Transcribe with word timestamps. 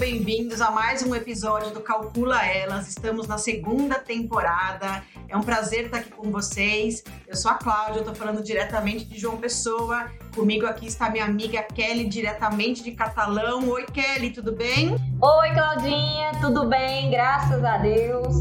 bem-vindos 0.00 0.62
a 0.62 0.70
mais 0.70 1.02
um 1.02 1.14
episódio 1.14 1.74
do 1.74 1.80
Calcula 1.82 2.42
Elas. 2.42 2.88
Estamos 2.88 3.28
na 3.28 3.36
segunda 3.36 3.96
temporada. 3.98 5.02
É 5.28 5.36
um 5.36 5.42
prazer 5.42 5.84
estar 5.84 5.98
aqui 5.98 6.08
com 6.08 6.30
vocês. 6.30 7.04
Eu 7.28 7.36
sou 7.36 7.50
a 7.50 7.54
Cláudia, 7.56 8.02
tô 8.02 8.14
falando 8.14 8.42
diretamente 8.42 9.04
de 9.04 9.18
João 9.18 9.36
Pessoa. 9.36 10.10
Comigo 10.34 10.64
aqui 10.64 10.86
está 10.86 11.10
minha 11.10 11.26
amiga 11.26 11.62
Kelly, 11.62 12.08
diretamente 12.08 12.82
de 12.82 12.92
Catalão. 12.92 13.68
Oi, 13.68 13.84
Kelly, 13.92 14.30
tudo 14.30 14.52
bem? 14.52 14.96
Oi, 15.20 15.50
Claudinha, 15.52 16.32
tudo 16.40 16.66
bem? 16.66 17.10
Graças 17.10 17.62
a 17.62 17.76
Deus. 17.76 18.34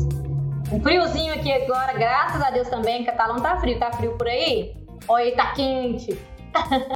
Um 0.71 0.81
friozinho 0.81 1.33
aqui 1.33 1.51
agora, 1.51 1.91
graças 1.91 2.41
a 2.41 2.51
Deus 2.51 2.69
também. 2.69 3.03
Catalão 3.03 3.41
tá 3.41 3.59
frio, 3.59 3.77
tá 3.77 3.91
frio 3.91 4.17
por 4.17 4.29
aí? 4.29 4.77
Oi, 5.09 5.31
tá 5.31 5.51
quente. 5.51 6.17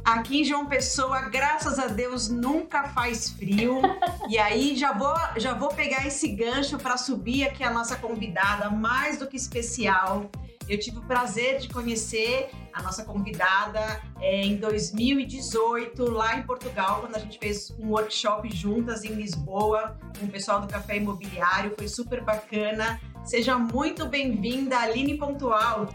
Aqui 0.04 0.40
em 0.40 0.44
João 0.44 0.66
Pessoa, 0.66 1.22
graças 1.22 1.78
a 1.78 1.86
Deus, 1.86 2.28
nunca 2.28 2.84
faz 2.88 3.30
frio. 3.30 3.80
E 4.28 4.38
aí 4.38 4.76
já 4.76 4.92
vou, 4.92 5.14
já 5.36 5.54
vou 5.54 5.68
pegar 5.68 6.06
esse 6.06 6.28
gancho 6.28 6.78
para 6.78 6.96
subir 6.96 7.44
aqui 7.44 7.62
a 7.62 7.70
nossa 7.70 7.96
convidada, 7.96 8.70
mais 8.70 9.18
do 9.18 9.26
que 9.26 9.36
especial. 9.36 10.30
Eu 10.68 10.78
tive 10.78 10.98
o 10.98 11.02
prazer 11.02 11.58
de 11.58 11.68
conhecer 11.68 12.50
a 12.72 12.82
nossa 12.82 13.04
convidada 13.04 14.00
é, 14.20 14.46
em 14.46 14.56
2018, 14.56 16.10
lá 16.10 16.36
em 16.36 16.42
Portugal, 16.42 17.00
quando 17.02 17.16
a 17.16 17.18
gente 17.18 17.38
fez 17.38 17.70
um 17.78 17.90
workshop 17.90 18.50
juntas 18.54 19.04
em 19.04 19.12
Lisboa, 19.12 19.98
com 20.18 20.24
o 20.24 20.28
pessoal 20.28 20.60
do 20.60 20.66
Café 20.66 20.96
Imobiliário. 20.96 21.74
Foi 21.76 21.86
super 21.86 22.22
bacana. 22.22 22.98
Seja 23.24 23.58
muito 23.58 24.06
bem-vinda, 24.06 24.78
Aline 24.78 25.18
Pontual. 25.18 25.88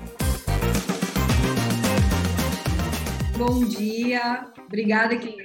Bom 3.39 3.63
dia, 3.63 4.51
obrigada 4.65 5.15
aqui 5.15 5.37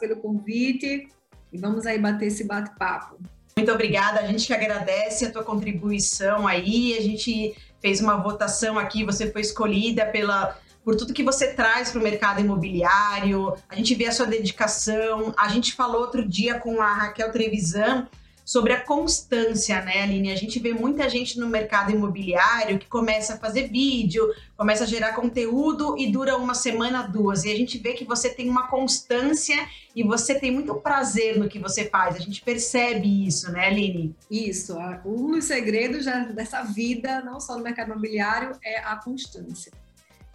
pelo 0.00 0.16
convite. 0.16 1.08
E 1.52 1.58
vamos 1.58 1.84
aí 1.84 1.98
bater 1.98 2.28
esse 2.28 2.42
bate-papo. 2.44 3.18
Muito 3.54 3.70
obrigada, 3.70 4.20
a 4.20 4.26
gente 4.26 4.46
que 4.46 4.54
agradece 4.54 5.26
a 5.26 5.30
tua 5.30 5.44
contribuição 5.44 6.46
aí, 6.46 6.96
a 6.96 7.02
gente 7.02 7.54
fez 7.82 8.00
uma 8.00 8.16
votação 8.16 8.78
aqui, 8.78 9.04
você 9.04 9.30
foi 9.30 9.42
escolhida 9.42 10.06
pela 10.06 10.58
por 10.82 10.96
tudo 10.96 11.12
que 11.12 11.22
você 11.22 11.52
traz 11.52 11.90
para 11.90 12.00
o 12.00 12.02
mercado 12.02 12.40
imobiliário, 12.40 13.54
a 13.68 13.74
gente 13.74 13.94
vê 13.94 14.06
a 14.06 14.12
sua 14.12 14.24
dedicação, 14.24 15.34
a 15.36 15.48
gente 15.48 15.74
falou 15.74 16.00
outro 16.00 16.26
dia 16.26 16.58
com 16.58 16.80
a 16.80 16.94
Raquel 16.94 17.30
Trevisan 17.30 18.08
sobre 18.48 18.72
a 18.72 18.80
constância, 18.80 19.82
né, 19.82 20.04
Aline? 20.04 20.32
A 20.32 20.34
gente 20.34 20.58
vê 20.58 20.72
muita 20.72 21.06
gente 21.06 21.38
no 21.38 21.46
mercado 21.46 21.92
imobiliário 21.92 22.78
que 22.78 22.86
começa 22.86 23.34
a 23.34 23.36
fazer 23.36 23.68
vídeo, 23.68 24.26
começa 24.56 24.84
a 24.84 24.86
gerar 24.86 25.12
conteúdo 25.12 25.98
e 25.98 26.10
dura 26.10 26.34
uma 26.38 26.54
semana, 26.54 27.02
duas. 27.02 27.44
E 27.44 27.52
a 27.52 27.54
gente 27.54 27.76
vê 27.76 27.92
que 27.92 28.06
você 28.06 28.30
tem 28.30 28.48
uma 28.48 28.66
constância 28.68 29.54
e 29.94 30.02
você 30.02 30.34
tem 30.34 30.50
muito 30.50 30.74
prazer 30.76 31.38
no 31.38 31.46
que 31.46 31.58
você 31.58 31.90
faz. 31.90 32.16
A 32.16 32.20
gente 32.20 32.40
percebe 32.40 33.26
isso, 33.26 33.52
né, 33.52 33.66
Aline? 33.66 34.16
Isso. 34.30 34.78
Um 35.04 35.32
dos 35.32 35.44
segredos 35.44 36.06
dessa 36.34 36.62
vida, 36.62 37.20
não 37.20 37.40
só 37.40 37.54
no 37.54 37.62
mercado 37.62 37.90
imobiliário, 37.90 38.58
é 38.64 38.78
a 38.78 38.96
constância. 38.96 39.70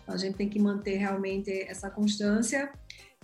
Então, 0.04 0.14
a 0.14 0.20
gente 0.20 0.36
tem 0.36 0.48
que 0.48 0.60
manter 0.60 0.98
realmente 0.98 1.50
essa 1.68 1.90
constância. 1.90 2.72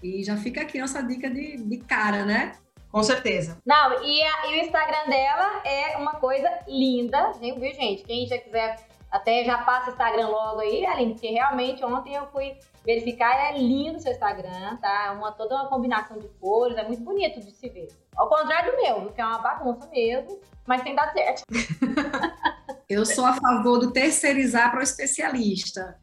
E 0.01 0.23
já 0.23 0.35
fica 0.35 0.61
aqui 0.61 0.79
nossa 0.79 0.99
dica 1.03 1.29
de, 1.29 1.57
de 1.57 1.77
cara, 1.77 2.25
né? 2.25 2.53
Com 2.91 3.03
certeza. 3.03 3.57
Não, 3.65 4.03
e, 4.03 4.23
a, 4.23 4.47
e, 4.47 4.59
o 4.59 4.65
Instagram 4.65 5.09
dela 5.09 5.61
é 5.63 5.97
uma 5.97 6.13
coisa 6.13 6.49
linda, 6.67 7.33
viu, 7.33 7.55
gente? 7.73 8.03
Quem 8.03 8.25
já 8.25 8.37
quiser, 8.37 8.77
até 9.11 9.43
já 9.45 9.59
passa 9.59 9.89
o 9.89 9.93
Instagram 9.93 10.27
logo 10.27 10.59
aí, 10.59 10.85
Aline, 10.85 11.13
porque 11.13 11.29
realmente 11.29 11.85
ontem 11.85 12.15
eu 12.15 12.25
fui 12.27 12.57
verificar, 12.83 13.31
é 13.31 13.57
lindo 13.57 13.97
o 13.97 14.01
seu 14.01 14.11
Instagram, 14.11 14.77
tá? 14.81 15.05
É 15.07 15.11
uma, 15.11 15.31
toda 15.31 15.55
uma 15.55 15.67
combinação 15.67 16.17
de 16.17 16.27
cores, 16.39 16.77
é 16.77 16.83
muito 16.83 17.03
bonito 17.03 17.39
de 17.39 17.51
se 17.51 17.69
ver. 17.69 17.89
Ao 18.15 18.27
contrário 18.27 18.71
do 18.71 18.81
meu, 18.81 19.11
que 19.11 19.21
é 19.21 19.25
uma 19.25 19.37
bagunça 19.37 19.87
mesmo, 19.89 20.39
mas 20.65 20.81
tem 20.81 20.95
dado 20.95 21.13
certo. 21.13 21.43
eu 22.89 23.05
sou 23.05 23.25
a 23.25 23.33
favor 23.33 23.77
do 23.77 23.91
terceirizar 23.91 24.71
para 24.71 24.79
o 24.79 24.83
especialista. 24.83 25.99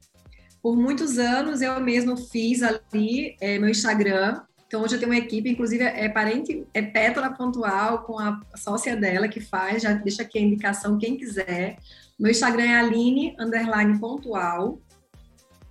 Por 0.63 0.77
muitos 0.77 1.19
anos 1.19 1.63
eu 1.63 1.81
mesmo 1.81 2.17
fiz 2.17 2.63
ali 2.63 3.37
é, 3.41 3.59
meu 3.59 3.71
Instagram 3.71 4.41
então, 4.67 4.83
hoje 4.83 4.97
eu 4.97 4.99
tenho 4.99 5.13
uma 5.13 5.19
equipe, 5.19 5.49
inclusive 5.49 5.85
é 5.85 6.09
parente, 6.09 6.67
é 6.75 6.83
Pétala 6.83 7.31
Pontual, 7.31 8.01
com 8.03 8.19
a 8.19 8.41
sócia 8.57 8.97
dela 8.97 9.29
que 9.29 9.41
faz, 9.41 9.83
já 9.83 9.93
deixa 9.93 10.23
aqui 10.23 10.39
a 10.39 10.43
indicação, 10.43 10.99
quem 10.99 11.17
quiser. 11.17 11.77
Meu 12.19 12.33
Instagram 12.33 12.65
é 12.65 12.81
Aline, 12.81 13.37
underline 13.39 13.99
pontual, 14.01 14.81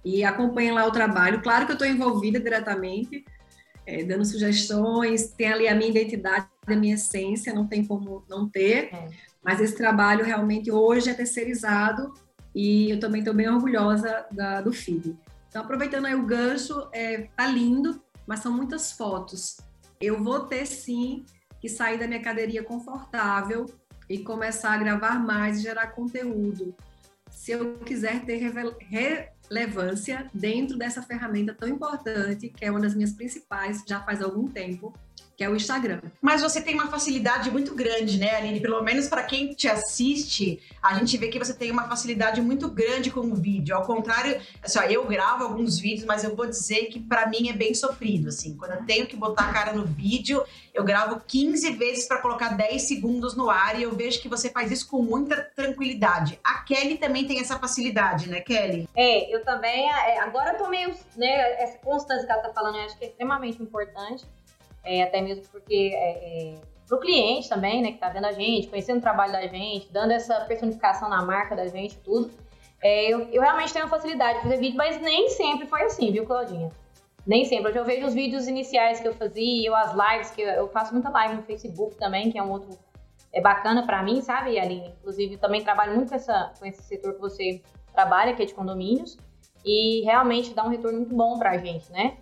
e 0.04 0.24
acompanha 0.24 0.74
lá 0.74 0.86
o 0.86 0.92
trabalho. 0.92 1.42
Claro 1.42 1.66
que 1.66 1.74
eu 1.74 1.76
estou 1.76 1.88
envolvida 1.88 2.40
diretamente, 2.40 3.26
é, 3.86 4.04
dando 4.04 4.24
sugestões, 4.24 5.28
tem 5.32 5.52
ali 5.52 5.68
a 5.68 5.76
minha 5.76 5.90
identidade, 5.90 6.48
a 6.66 6.76
minha 6.76 6.96
essência, 6.96 7.54
não 7.54 7.68
tem 7.68 7.84
como 7.84 8.24
não 8.30 8.48
ter, 8.48 8.94
é. 8.94 9.10
mas 9.44 9.60
esse 9.60 9.76
trabalho 9.76 10.24
realmente 10.24 10.72
hoje 10.72 11.10
é 11.10 11.14
terceirizado 11.14 12.14
e 12.54 12.92
eu 12.92 13.00
também 13.00 13.20
estou 13.20 13.34
bem 13.34 13.50
orgulhosa 13.50 14.26
da, 14.32 14.62
do 14.62 14.72
feed. 14.72 15.18
Então, 15.50 15.64
aproveitando 15.64 16.06
aí 16.06 16.16
o 16.16 16.26
gancho, 16.26 16.88
é, 16.94 17.28
tá 17.36 17.48
lindo, 17.48 18.02
mas 18.28 18.40
são 18.40 18.52
muitas 18.52 18.92
fotos. 18.92 19.58
Eu 20.00 20.24
vou 20.24 20.42
ter 20.42 20.66
sim 20.66 21.26
que 21.60 21.70
sair 21.70 21.98
da 21.98 22.08
minha 22.08 22.22
cadeirinha 22.22 22.64
confortável 22.64 23.66
e 24.10 24.20
começar 24.20 24.74
a 24.74 24.78
gravar 24.78 25.20
mais 25.20 25.60
e 25.60 25.64
gerar 25.64 25.88
conteúdo. 25.88 26.76
Se 27.30 27.52
eu 27.52 27.78
quiser 27.80 28.24
ter 28.26 28.38
relevância 29.50 30.30
dentro 30.34 30.78
dessa 30.78 31.02
ferramenta 31.02 31.54
tão 31.54 31.68
importante, 31.68 32.50
que 32.50 32.64
é 32.64 32.72
uma 32.72 32.80
das 32.80 32.96
minhas 32.96 33.14
principais 33.14 33.84
já 33.88 34.02
faz 34.02 34.22
algum 34.22 34.48
tempo, 34.48 34.94
que 35.36 35.44
é 35.44 35.50
o 35.50 35.56
Instagram. 35.56 36.02
Mas 36.22 36.42
você 36.42 36.62
tem 36.62 36.74
uma 36.76 36.88
facilidade 36.88 37.52
muito 37.52 37.76
grande, 37.76 38.18
né, 38.18 38.36
Aline? 38.36 38.60
Pelo 38.60 38.82
menos 38.82 39.08
para 39.08 39.24
quem 39.24 39.54
te 39.54 39.68
assiste, 39.68 40.62
a 40.82 40.94
gente 40.96 41.18
vê 41.18 41.28
que 41.28 41.38
você 41.38 41.54
tem 41.54 41.72
uma 41.72 41.88
facilidade 41.88 42.42
muito 42.42 42.70
grande 42.70 43.12
com 43.12 43.22
o 43.22 43.36
vídeo. 43.36 43.76
Ao 43.76 43.84
contrário, 43.84 44.40
assim, 44.64 44.80
ó, 44.80 44.84
eu 44.84 45.06
gravo 45.06 45.44
alguns 45.44 45.78
vídeos, 45.78 46.06
mas 46.06 46.24
eu 46.24 46.36
vou 46.36 46.46
dizer 46.46 46.86
que 46.86 47.00
para 47.00 47.28
mim 47.28 47.50
é 47.50 47.54
bem 47.54 47.74
sofrido, 47.74 48.30
assim. 48.30 48.56
Quando 48.56 48.72
eu 48.72 48.86
tenho 48.86 49.06
que 49.06 49.16
botar 49.16 49.50
a 49.50 49.54
cara 49.54 49.74
no 49.74 49.86
vídeo, 49.86 50.44
eu 50.74 50.84
gravo 50.84 51.22
15 51.28 51.72
vezes 51.72 52.08
para 52.08 52.22
colocar 52.22 52.50
10 52.50 52.82
segundos 52.82 53.36
no 53.36 53.50
ar 53.50 53.80
e 53.80 53.84
eu 53.84 53.94
vejo 53.94 54.22
que 54.22 54.30
você 54.30 54.50
faz 54.50 54.72
isso 54.72 54.90
com 54.90 55.02
muita 55.02 55.42
tranquilidade. 55.56 56.40
A 56.44 56.62
Kelly 56.64 56.98
também 56.98 57.26
tem 57.26 57.40
essa 57.40 57.60
facilidade, 57.60 58.30
né, 58.30 58.40
Kelly? 58.40 58.88
É, 58.96 59.34
eu 59.34 59.44
também. 59.44 59.90
É, 59.90 60.20
agora 60.20 60.54
eu 60.54 60.58
tô 60.58 60.70
meio, 60.70 60.94
né, 61.18 61.62
essa 61.62 61.78
constância 61.80 62.26
que 62.26 62.32
ela 62.32 62.42
tá 62.42 62.54
falando, 62.54 62.78
eu 62.78 62.86
acho 62.86 62.98
que 62.98 63.06
é 63.06 63.08
extremamente 63.08 63.62
importante 63.62 64.26
é, 64.86 65.04
até 65.04 65.22
mesmo 65.22 65.44
porque 65.52 65.92
é, 65.94 66.54
é, 66.54 66.62
para 66.88 66.98
o 66.98 67.00
cliente 67.00 67.50
também, 67.50 67.82
né, 67.82 67.90
que 67.90 67.96
está 67.96 68.10
vendo 68.10 68.26
a 68.26 68.32
gente, 68.32 68.68
conhecendo 68.68 69.00
o 69.00 69.02
trabalho 69.02 69.32
da 69.32 69.46
gente, 69.48 69.92
dando 69.92 70.12
essa 70.12 70.42
personificação 70.42 71.10
na 71.10 71.24
marca 71.24 71.56
da 71.56 71.68
gente, 71.68 71.98
tudo. 71.98 72.32
É, 72.82 73.12
eu, 73.12 73.22
eu, 73.32 73.42
realmente 73.42 73.74
tenho 73.74 73.88
facilidade 73.88 74.38
de 74.38 74.44
fazer 74.44 74.58
vídeo, 74.58 74.78
mas 74.78 75.02
nem 75.02 75.30
sempre 75.30 75.66
foi 75.66 75.82
assim, 75.84 76.12
viu, 76.12 76.26
Claudinha? 76.26 76.70
Nem 77.26 77.44
sempre. 77.46 77.70
Hoje 77.70 77.80
eu 77.80 77.86
vejo 77.86 78.06
os 78.06 78.14
vídeos 78.14 78.48
iniciais 78.48 79.00
que 79.00 79.08
eu 79.08 79.14
fazia, 79.14 79.72
ou 79.72 79.76
as 79.76 79.92
lives, 79.94 80.30
que 80.30 80.42
eu, 80.42 80.50
eu 80.50 80.68
faço 80.68 80.94
muita 80.94 81.10
live 81.10 81.36
no 81.36 81.44
Facebook 81.44 81.96
também, 81.96 82.32
que 82.32 82.38
é 82.38 82.44
um 82.44 82.52
outro 82.52 82.78
é 83.36 83.42
bacana 83.42 83.86
para 83.86 84.02
mim, 84.02 84.22
sabe, 84.22 84.58
Aline? 84.58 84.94
Inclusive, 85.00 85.36
também 85.38 85.62
trabalho 85.62 85.94
muito 85.94 86.10
com, 86.10 86.16
essa, 86.16 86.54
com 86.58 86.66
esse 86.66 86.82
setor 86.84 87.16
que 87.16 87.20
você 87.20 87.62
trabalha, 87.94 88.34
que 88.34 88.42
é 88.42 88.46
de 88.46 88.54
condomínios, 88.54 89.18
e 89.66 90.04
realmente 90.06 90.54
dá 90.54 90.64
um 90.64 90.70
retorno 90.70 91.00
muito 91.00 91.14
bom 91.14 91.38
pra 91.38 91.58
gente, 91.58 91.92
né? 91.92 92.18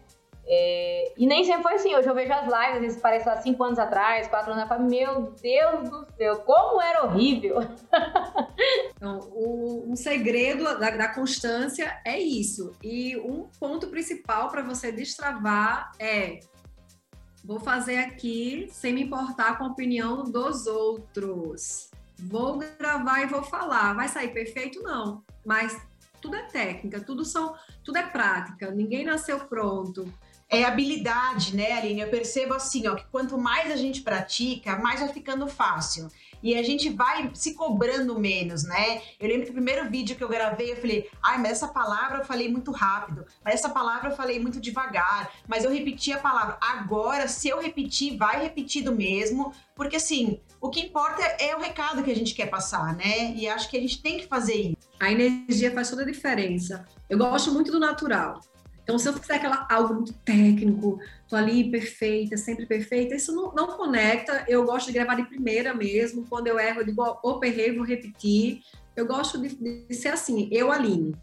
É, 0.45 1.13
e 1.17 1.25
nem 1.25 1.43
sempre 1.45 1.63
foi 1.63 1.75
assim. 1.75 1.95
Hoje 1.95 2.07
eu 2.07 2.15
vejo 2.15 2.33
as 2.33 2.45
lives, 2.45 2.81
vezes 2.81 3.01
parece 3.01 3.27
lá 3.27 3.37
cinco 3.41 3.63
anos 3.63 3.79
atrás, 3.79 4.27
quatro 4.27 4.51
anos 4.51 4.63
atrás. 4.63 4.83
Meu 4.83 5.33
Deus 5.41 5.89
do 5.89 6.05
céu, 6.17 6.39
como 6.39 6.81
era 6.81 7.05
horrível! 7.05 7.59
Então, 8.95 9.19
o, 9.33 9.91
um 9.91 9.97
segredo 9.97 10.63
da, 10.79 10.91
da, 10.91 11.13
constância 11.13 11.99
é 12.05 12.17
isso. 12.17 12.71
E 12.81 13.17
um 13.17 13.49
ponto 13.59 13.87
principal 13.87 14.49
para 14.49 14.61
você 14.61 14.93
destravar 14.93 15.91
é: 15.99 16.39
vou 17.43 17.59
fazer 17.59 17.97
aqui 17.97 18.67
sem 18.71 18.93
me 18.93 19.03
importar 19.03 19.57
com 19.57 19.65
a 19.65 19.67
opinião 19.67 20.23
dos 20.23 20.67
outros. 20.67 21.91
Vou 22.17 22.57
gravar 22.79 23.23
e 23.23 23.25
vou 23.25 23.43
falar. 23.43 23.93
Vai 23.93 24.07
sair 24.07 24.29
perfeito? 24.29 24.81
Não. 24.81 25.21
Mas 25.45 25.77
tudo 26.21 26.37
é 26.37 26.43
técnica, 26.43 27.01
tudo 27.01 27.25
são, 27.25 27.53
tudo 27.83 27.97
é 27.97 28.03
prática. 28.03 28.71
Ninguém 28.71 29.03
nasceu 29.03 29.41
pronto 29.47 30.07
é 30.53 30.63
habilidade, 30.65 31.55
né, 31.55 31.73
Aline? 31.73 32.01
Eu 32.01 32.09
percebo 32.09 32.53
assim, 32.53 32.87
ó, 32.87 32.95
que 32.95 33.05
quanto 33.11 33.37
mais 33.37 33.71
a 33.71 33.75
gente 33.75 34.01
pratica, 34.01 34.77
mais 34.77 34.99
vai 34.99 35.09
ficando 35.09 35.47
fácil. 35.47 36.09
E 36.43 36.55
a 36.55 36.61
gente 36.61 36.89
vai 36.89 37.31
se 37.33 37.53
cobrando 37.53 38.19
menos, 38.19 38.65
né? 38.65 39.01
Eu 39.17 39.29
lembro 39.29 39.45
que 39.45 39.51
o 39.51 39.53
primeiro 39.53 39.89
vídeo 39.89 40.15
que 40.17 40.23
eu 40.23 40.27
gravei, 40.27 40.73
eu 40.73 40.75
falei, 40.75 41.09
ai, 41.23 41.37
mas 41.37 41.53
essa 41.53 41.69
palavra 41.69 42.17
eu 42.17 42.25
falei 42.25 42.51
muito 42.51 42.69
rápido, 42.71 43.25
mas 43.43 43.53
essa 43.55 43.69
palavra 43.69 44.09
eu 44.09 44.15
falei 44.15 44.41
muito 44.41 44.59
devagar, 44.59 45.31
mas 45.47 45.63
eu 45.63 45.71
repeti 45.71 46.11
a 46.11 46.17
palavra. 46.17 46.57
Agora, 46.59 47.29
se 47.29 47.47
eu 47.47 47.61
repetir, 47.61 48.17
vai 48.17 48.41
repetido 48.41 48.93
mesmo, 48.93 49.53
porque 49.73 49.95
assim, 49.95 50.41
o 50.59 50.69
que 50.69 50.81
importa 50.81 51.23
é 51.39 51.55
o 51.55 51.61
recado 51.61 52.03
que 52.03 52.11
a 52.11 52.15
gente 52.15 52.35
quer 52.35 52.47
passar, 52.47 52.93
né? 52.93 53.31
E 53.35 53.47
acho 53.47 53.69
que 53.69 53.77
a 53.77 53.81
gente 53.81 54.01
tem 54.01 54.17
que 54.17 54.27
fazer 54.27 54.55
isso. 54.55 54.89
A 54.99 55.09
energia 55.09 55.71
faz 55.73 55.89
toda 55.89 56.01
a 56.01 56.05
diferença. 56.05 56.85
Eu 57.09 57.17
gosto 57.17 57.53
muito 57.53 57.71
do 57.71 57.79
natural. 57.79 58.41
Então, 58.83 58.99
se 58.99 59.07
eu 59.07 59.13
fizer 59.13 59.35
aquela, 59.35 59.65
algo 59.69 59.95
muito 59.95 60.13
técnico, 60.25 60.99
tô 61.29 61.35
ali 61.35 61.71
perfeita, 61.71 62.35
sempre 62.35 62.65
perfeita, 62.65 63.15
isso 63.15 63.33
não, 63.33 63.53
não 63.53 63.77
conecta. 63.77 64.43
Eu 64.47 64.65
gosto 64.65 64.87
de 64.87 64.93
gravar 64.93 65.15
de 65.15 65.23
primeira 65.23 65.73
mesmo. 65.73 66.25
Quando 66.29 66.47
eu 66.47 66.59
erro, 66.59 66.81
eu 66.81 66.85
digo, 66.85 67.01
opa, 67.23 67.47
errei, 67.47 67.75
vou 67.75 67.85
repetir. 67.85 68.61
Eu 68.95 69.07
gosto 69.07 69.41
de, 69.41 69.55
de 69.55 69.93
ser 69.95 70.09
assim, 70.09 70.49
eu, 70.51 70.71
Aline. 70.71 71.15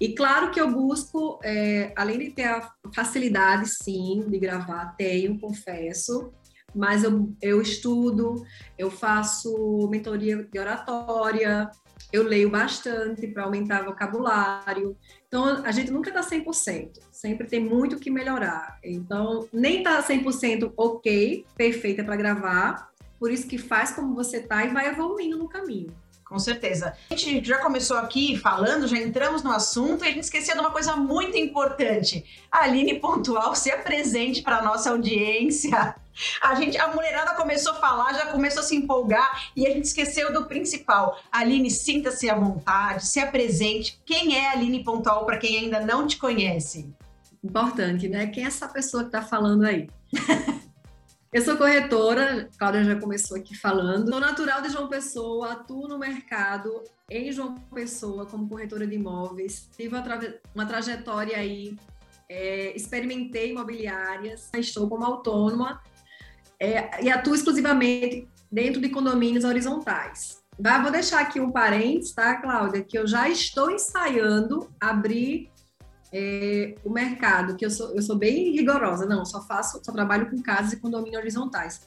E 0.00 0.14
claro 0.14 0.52
que 0.52 0.60
eu 0.60 0.70
busco, 0.70 1.40
é, 1.42 1.92
além 1.96 2.18
de 2.20 2.30
ter 2.30 2.44
a 2.44 2.70
facilidade, 2.94 3.68
sim, 3.68 4.24
de 4.28 4.38
gravar, 4.38 4.94
tenho, 4.96 5.40
confesso, 5.40 6.32
mas 6.72 7.02
eu, 7.02 7.34
eu 7.42 7.60
estudo, 7.60 8.46
eu 8.78 8.90
faço 8.92 9.88
mentoria 9.90 10.48
de 10.50 10.58
oratória, 10.58 11.68
eu 12.12 12.22
leio 12.22 12.50
bastante 12.50 13.26
para 13.26 13.44
aumentar 13.44 13.84
vocabulário. 13.84 14.96
Então, 15.28 15.62
a 15.62 15.70
gente 15.70 15.90
nunca 15.90 16.08
está 16.08 16.22
100%, 16.22 17.00
sempre 17.12 17.46
tem 17.46 17.60
muito 17.60 17.98
que 17.98 18.10
melhorar. 18.10 18.78
Então, 18.82 19.46
nem 19.52 19.78
está 19.78 20.02
100% 20.02 20.72
ok, 20.74 21.44
perfeita 21.54 22.02
para 22.02 22.16
gravar, 22.16 22.90
por 23.18 23.30
isso 23.30 23.46
que 23.46 23.58
faz 23.58 23.90
como 23.90 24.14
você 24.14 24.40
tá 24.40 24.64
e 24.64 24.72
vai 24.72 24.88
evoluindo 24.88 25.36
no 25.36 25.46
caminho. 25.46 25.94
Com 26.24 26.38
certeza. 26.38 26.94
A 27.10 27.16
gente 27.16 27.46
já 27.46 27.58
começou 27.58 27.96
aqui 27.96 28.36
falando, 28.36 28.86
já 28.86 28.98
entramos 28.98 29.42
no 29.42 29.50
assunto 29.50 30.04
e 30.04 30.08
a 30.08 30.10
gente 30.10 30.24
esqueceu 30.24 30.54
de 30.54 30.60
uma 30.60 30.70
coisa 30.70 30.94
muito 30.94 31.36
importante. 31.38 32.24
A 32.52 32.64
Aline 32.64 33.00
Pontual 33.00 33.54
se 33.54 33.70
apresente 33.70 34.42
para 34.42 34.58
a 34.58 34.62
nossa 34.62 34.90
audiência. 34.90 35.94
A 36.40 36.54
gente, 36.54 36.76
a 36.78 36.88
mulherada 36.88 37.34
começou 37.34 37.72
a 37.72 37.76
falar, 37.76 38.12
já 38.14 38.26
começou 38.26 38.60
a 38.60 38.64
se 38.64 38.76
empolgar 38.76 39.50
e 39.54 39.66
a 39.66 39.70
gente 39.70 39.84
esqueceu 39.84 40.32
do 40.32 40.46
principal. 40.46 41.20
Aline, 41.30 41.70
sinta-se 41.70 42.28
à 42.28 42.34
vontade, 42.34 43.06
se 43.06 43.20
apresente. 43.20 44.00
Quem 44.04 44.36
é 44.36 44.50
Aline 44.50 44.82
Pontual 44.82 45.24
para 45.24 45.38
quem 45.38 45.58
ainda 45.58 45.80
não 45.80 46.06
te 46.06 46.16
conhece? 46.16 46.92
Importante, 47.42 48.08
né? 48.08 48.26
Quem 48.26 48.44
é 48.44 48.46
essa 48.46 48.68
pessoa 48.68 49.04
que 49.04 49.08
está 49.08 49.22
falando 49.22 49.64
aí? 49.64 49.88
Eu 51.30 51.42
sou 51.42 51.58
corretora, 51.58 52.48
Cláudia 52.58 52.84
já 52.84 52.96
começou 52.98 53.36
aqui 53.36 53.54
falando. 53.54 54.08
Sou 54.10 54.18
natural 54.18 54.62
de 54.62 54.70
João 54.70 54.88
Pessoa, 54.88 55.52
atuo 55.52 55.86
no 55.86 55.98
mercado 55.98 56.82
em 57.10 57.30
João 57.30 57.54
Pessoa 57.54 58.24
como 58.24 58.48
corretora 58.48 58.86
de 58.86 58.94
imóveis. 58.94 59.68
Tive 59.76 59.94
uma, 59.94 60.02
tra 60.02 60.18
uma 60.54 60.64
trajetória 60.64 61.36
aí, 61.36 61.76
é, 62.30 62.74
experimentei 62.74 63.50
imobiliárias, 63.50 64.48
estou 64.54 64.88
como 64.88 65.04
autônoma 65.04 65.82
é, 66.60 67.04
e 67.04 67.10
atuo 67.10 67.34
exclusivamente 67.34 68.28
dentro 68.50 68.80
de 68.80 68.88
condomínios 68.88 69.44
horizontais. 69.44 70.38
Tá? 70.62 70.82
Vou 70.82 70.90
deixar 70.90 71.20
aqui 71.20 71.38
um 71.38 71.52
parênteses, 71.52 72.12
tá, 72.12 72.36
Cláudia? 72.36 72.82
Que 72.82 72.98
eu 72.98 73.06
já 73.06 73.28
estou 73.28 73.70
ensaiando 73.70 74.68
abrir 74.80 75.50
é, 76.12 76.74
o 76.84 76.90
mercado, 76.90 77.56
que 77.56 77.64
eu 77.64 77.70
sou, 77.70 77.94
eu 77.94 78.02
sou 78.02 78.16
bem 78.16 78.52
rigorosa, 78.52 79.06
não, 79.06 79.24
só 79.24 79.42
faço, 79.42 79.80
só 79.84 79.92
trabalho 79.92 80.30
com 80.30 80.42
casas 80.42 80.72
e 80.72 80.80
condomínios 80.80 81.20
horizontais. 81.20 81.86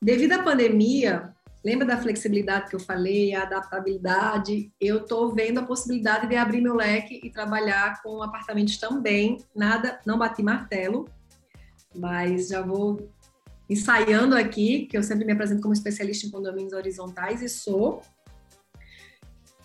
Devido 0.00 0.32
à 0.32 0.42
pandemia, 0.42 1.34
lembra 1.64 1.86
da 1.86 1.98
flexibilidade 1.98 2.70
que 2.70 2.76
eu 2.76 2.80
falei, 2.80 3.34
a 3.34 3.42
adaptabilidade? 3.42 4.72
Eu 4.80 4.98
estou 4.98 5.34
vendo 5.34 5.58
a 5.58 5.64
possibilidade 5.64 6.28
de 6.28 6.36
abrir 6.36 6.60
meu 6.60 6.74
leque 6.74 7.20
e 7.22 7.30
trabalhar 7.30 8.00
com 8.02 8.22
apartamentos 8.22 8.78
também. 8.78 9.38
Nada, 9.54 10.00
não 10.06 10.16
bati 10.16 10.42
martelo, 10.42 11.08
mas 11.94 12.48
já 12.48 12.62
vou 12.62 13.10
ensaiando 13.68 14.36
aqui, 14.36 14.86
que 14.86 14.96
eu 14.96 15.02
sempre 15.02 15.24
me 15.24 15.32
apresento 15.32 15.60
como 15.60 15.74
especialista 15.74 16.26
em 16.26 16.30
condomínios 16.30 16.72
horizontais 16.72 17.42
e 17.42 17.48
sou. 17.48 18.02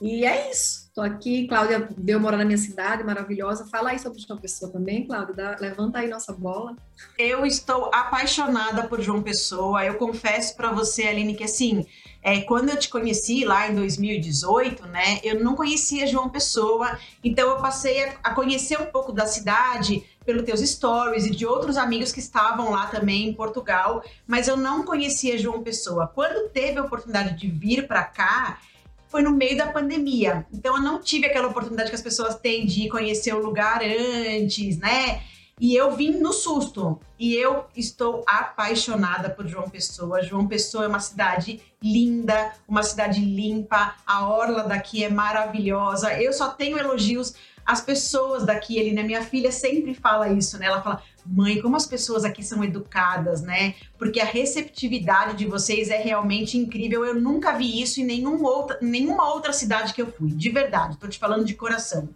E 0.01 0.25
é 0.25 0.51
isso. 0.51 0.83
Estou 0.87 1.03
aqui, 1.03 1.47
Cláudia 1.47 1.89
deu 1.97 2.19
morar 2.19 2.37
na 2.37 2.45
minha 2.45 2.57
cidade, 2.57 3.03
maravilhosa. 3.03 3.65
Fala 3.65 3.91
aí 3.91 3.99
sobre 3.99 4.19
João 4.19 4.37
Pessoa 4.37 4.71
também, 4.71 5.07
Cláudia. 5.07 5.33
Dá, 5.33 5.57
levanta 5.59 5.99
aí 5.99 6.09
nossa 6.09 6.33
bola. 6.33 6.75
Eu 7.17 7.45
estou 7.45 7.89
apaixonada 7.93 8.87
por 8.87 9.01
João 9.01 9.23
Pessoa. 9.23 9.83
Eu 9.85 9.95
confesso 9.95 10.55
para 10.57 10.71
você, 10.71 11.03
Aline, 11.07 11.35
que 11.35 11.45
assim, 11.45 11.85
é, 12.21 12.41
quando 12.41 12.69
eu 12.69 12.77
te 12.77 12.89
conheci 12.89 13.43
lá 13.43 13.67
em 13.67 13.75
2018, 13.75 14.85
né, 14.87 15.19
eu 15.23 15.43
não 15.43 15.55
conhecia 15.55 16.05
João 16.05 16.29
Pessoa. 16.29 16.99
Então 17.23 17.49
eu 17.49 17.57
passei 17.57 18.03
a, 18.03 18.13
a 18.23 18.35
conhecer 18.35 18.79
um 18.79 18.85
pouco 18.85 19.11
da 19.11 19.25
cidade 19.25 20.03
pelos 20.25 20.43
teus 20.43 20.61
stories 20.61 21.25
e 21.25 21.31
de 21.31 21.45
outros 21.45 21.77
amigos 21.77 22.11
que 22.11 22.19
estavam 22.19 22.71
lá 22.71 22.87
também 22.87 23.27
em 23.27 23.33
Portugal, 23.33 24.03
mas 24.25 24.47
eu 24.47 24.57
não 24.57 24.83
conhecia 24.83 25.37
João 25.37 25.61
Pessoa. 25.61 26.07
Quando 26.07 26.49
teve 26.49 26.79
a 26.79 26.83
oportunidade 26.83 27.37
de 27.37 27.47
vir 27.47 27.87
para 27.87 28.03
cá, 28.03 28.59
foi 29.07 29.21
no 29.21 29.31
meio 29.31 29.55
da 29.55 29.67
pandemia. 29.67 30.45
Então 30.51 30.75
eu 30.75 30.81
não 30.81 30.99
tive 30.99 31.27
aquela 31.27 31.47
oportunidade 31.47 31.89
que 31.89 31.95
as 31.95 32.01
pessoas 32.01 32.35
têm 32.35 32.65
de 32.65 32.89
conhecer 32.89 33.33
o 33.33 33.45
lugar 33.45 33.81
antes, 33.83 34.77
né? 34.77 35.21
E 35.59 35.75
eu 35.75 35.95
vim 35.95 36.17
no 36.17 36.33
susto. 36.33 36.99
E 37.19 37.35
eu 37.35 37.65
estou 37.75 38.23
apaixonada 38.27 39.29
por 39.29 39.47
João 39.47 39.69
Pessoa. 39.69 40.23
João 40.23 40.47
Pessoa 40.47 40.85
é 40.85 40.87
uma 40.87 40.99
cidade 40.99 41.61
linda, 41.81 42.53
uma 42.67 42.81
cidade 42.81 43.23
limpa. 43.23 43.95
A 44.05 44.27
orla 44.27 44.63
daqui 44.63 45.03
é 45.03 45.09
maravilhosa. 45.09 46.19
Eu 46.19 46.33
só 46.33 46.49
tenho 46.49 46.77
elogios 46.77 47.35
às 47.65 47.81
pessoas 47.81 48.45
daqui. 48.45 48.77
Ele, 48.77 48.93
né? 48.93 49.03
Minha 49.03 49.21
filha 49.21 49.51
sempre 49.51 49.93
fala 49.93 50.29
isso, 50.29 50.57
né? 50.57 50.67
Ela 50.67 50.81
fala: 50.81 51.01
mãe, 51.25 51.61
como 51.61 51.75
as 51.75 51.85
pessoas 51.85 52.23
aqui 52.23 52.43
são 52.43 52.63
educadas, 52.63 53.41
né? 53.41 53.75
Porque 53.97 54.19
a 54.19 54.25
receptividade 54.25 55.37
de 55.37 55.45
vocês 55.45 55.89
é 55.89 55.97
realmente 55.97 56.57
incrível. 56.57 57.05
Eu 57.05 57.19
nunca 57.19 57.53
vi 57.53 57.81
isso 57.81 58.01
em 58.01 58.05
nenhum 58.05 58.43
outra, 58.43 58.77
nenhuma 58.81 59.33
outra 59.33 59.53
cidade 59.53 59.93
que 59.93 60.01
eu 60.01 60.11
fui, 60.11 60.31
de 60.31 60.49
verdade. 60.49 60.97
Tô 60.97 61.07
te 61.07 61.19
falando 61.19 61.45
de 61.45 61.55
coração. 61.55 62.09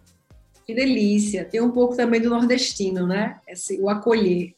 Que 0.66 0.74
delícia. 0.74 1.46
Tem 1.46 1.62
um 1.62 1.70
pouco 1.70 1.96
também 1.96 2.20
do 2.20 2.28
nordestino, 2.28 3.06
né? 3.06 3.40
Esse, 3.48 3.80
o 3.80 3.88
acolher. 3.88 4.54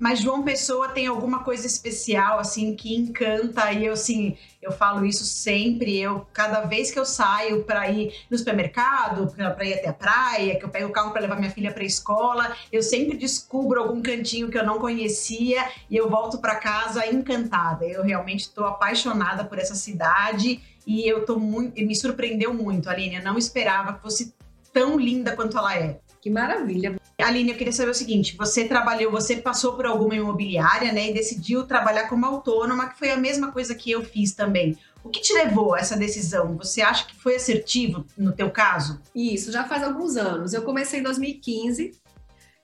Mas 0.00 0.18
João 0.18 0.42
Pessoa 0.42 0.88
tem 0.88 1.06
alguma 1.06 1.44
coisa 1.44 1.66
especial, 1.66 2.38
assim, 2.38 2.74
que 2.74 2.96
encanta. 2.96 3.70
E 3.70 3.84
eu, 3.84 3.92
assim, 3.92 4.34
eu 4.62 4.72
falo 4.72 5.04
isso 5.04 5.24
sempre. 5.24 6.00
Eu, 6.00 6.26
cada 6.32 6.62
vez 6.62 6.90
que 6.90 6.98
eu 6.98 7.04
saio 7.04 7.64
para 7.64 7.86
ir 7.90 8.14
no 8.30 8.38
supermercado, 8.38 9.30
para 9.36 9.62
ir 9.62 9.74
até 9.74 9.90
a 9.90 9.92
praia, 9.92 10.58
que 10.58 10.64
eu 10.64 10.70
pego 10.70 10.88
o 10.88 10.92
carro 10.92 11.10
para 11.10 11.20
levar 11.20 11.36
minha 11.38 11.50
filha 11.50 11.70
para 11.70 11.84
escola, 11.84 12.56
eu 12.72 12.82
sempre 12.82 13.14
descubro 13.18 13.78
algum 13.78 14.00
cantinho 14.00 14.50
que 14.50 14.56
eu 14.56 14.64
não 14.64 14.78
conhecia 14.78 15.68
e 15.90 15.98
eu 15.98 16.08
volto 16.08 16.38
para 16.38 16.56
casa 16.56 17.06
encantada. 17.06 17.84
Eu 17.84 18.02
realmente 18.02 18.40
estou 18.40 18.64
apaixonada 18.64 19.44
por 19.44 19.58
essa 19.58 19.74
cidade 19.74 20.62
e 20.86 21.06
eu 21.06 21.26
tô 21.26 21.38
muito, 21.38 21.74
me 21.74 21.94
surpreendeu 21.94 22.54
muito, 22.54 22.88
Aline. 22.88 23.16
Eu 23.16 23.22
não 23.22 23.36
esperava 23.36 23.92
que 23.92 24.00
fosse 24.00 24.34
tão 24.72 24.98
linda 24.98 25.36
quanto 25.36 25.58
ela 25.58 25.76
é. 25.76 26.00
Que 26.20 26.28
maravilha. 26.28 27.00
Aline, 27.18 27.52
eu 27.52 27.56
queria 27.56 27.72
saber 27.72 27.90
o 27.90 27.94
seguinte: 27.94 28.36
você 28.36 28.66
trabalhou, 28.66 29.10
você 29.10 29.36
passou 29.36 29.74
por 29.74 29.86
alguma 29.86 30.14
imobiliária, 30.14 30.92
né, 30.92 31.10
e 31.10 31.14
decidiu 31.14 31.64
trabalhar 31.66 32.08
como 32.08 32.26
autônoma, 32.26 32.88
que 32.88 32.98
foi 32.98 33.10
a 33.10 33.16
mesma 33.16 33.52
coisa 33.52 33.74
que 33.74 33.90
eu 33.90 34.04
fiz 34.04 34.34
também. 34.34 34.76
O 35.02 35.08
que 35.08 35.20
te 35.20 35.32
levou 35.32 35.74
a 35.74 35.78
essa 35.78 35.96
decisão? 35.96 36.56
Você 36.58 36.82
acha 36.82 37.06
que 37.06 37.16
foi 37.16 37.36
assertivo 37.36 38.04
no 38.16 38.32
teu 38.32 38.50
caso? 38.50 39.00
Isso, 39.14 39.50
já 39.50 39.64
faz 39.64 39.82
alguns 39.82 40.16
anos. 40.16 40.52
Eu 40.52 40.62
comecei 40.62 41.00
em 41.00 41.02
2015, 41.02 41.92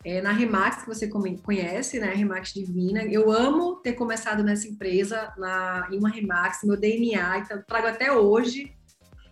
é, 0.04 0.20
na 0.20 0.32
Remax, 0.32 0.82
que 0.82 0.88
você 0.88 1.08
conhece, 1.08 1.98
né? 1.98 2.12
Remax 2.12 2.52
Divina. 2.52 3.04
Eu 3.04 3.32
amo 3.32 3.76
ter 3.76 3.94
começado 3.94 4.42
nessa 4.44 4.68
empresa, 4.68 5.32
na, 5.38 5.88
em 5.90 5.98
uma 5.98 6.10
Remax, 6.10 6.60
meu 6.64 6.76
DNA, 6.76 7.38
então 7.38 7.62
trago 7.66 7.86
até 7.86 8.12
hoje. 8.12 8.74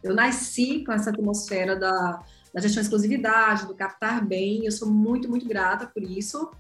Eu 0.03 0.15
nasci 0.15 0.83
com 0.85 0.93
essa 0.93 1.11
atmosfera 1.11 1.77
da, 1.77 2.23
da 2.55 2.61
gestão 2.61 2.81
de 2.81 2.87
exclusividade, 2.87 3.67
do 3.67 3.75
captar 3.75 4.25
bem. 4.25 4.65
Eu 4.65 4.71
sou 4.71 4.89
muito, 4.89 5.29
muito 5.29 5.47
grata 5.47 5.87
por 5.89 6.03
isso. 6.05 6.51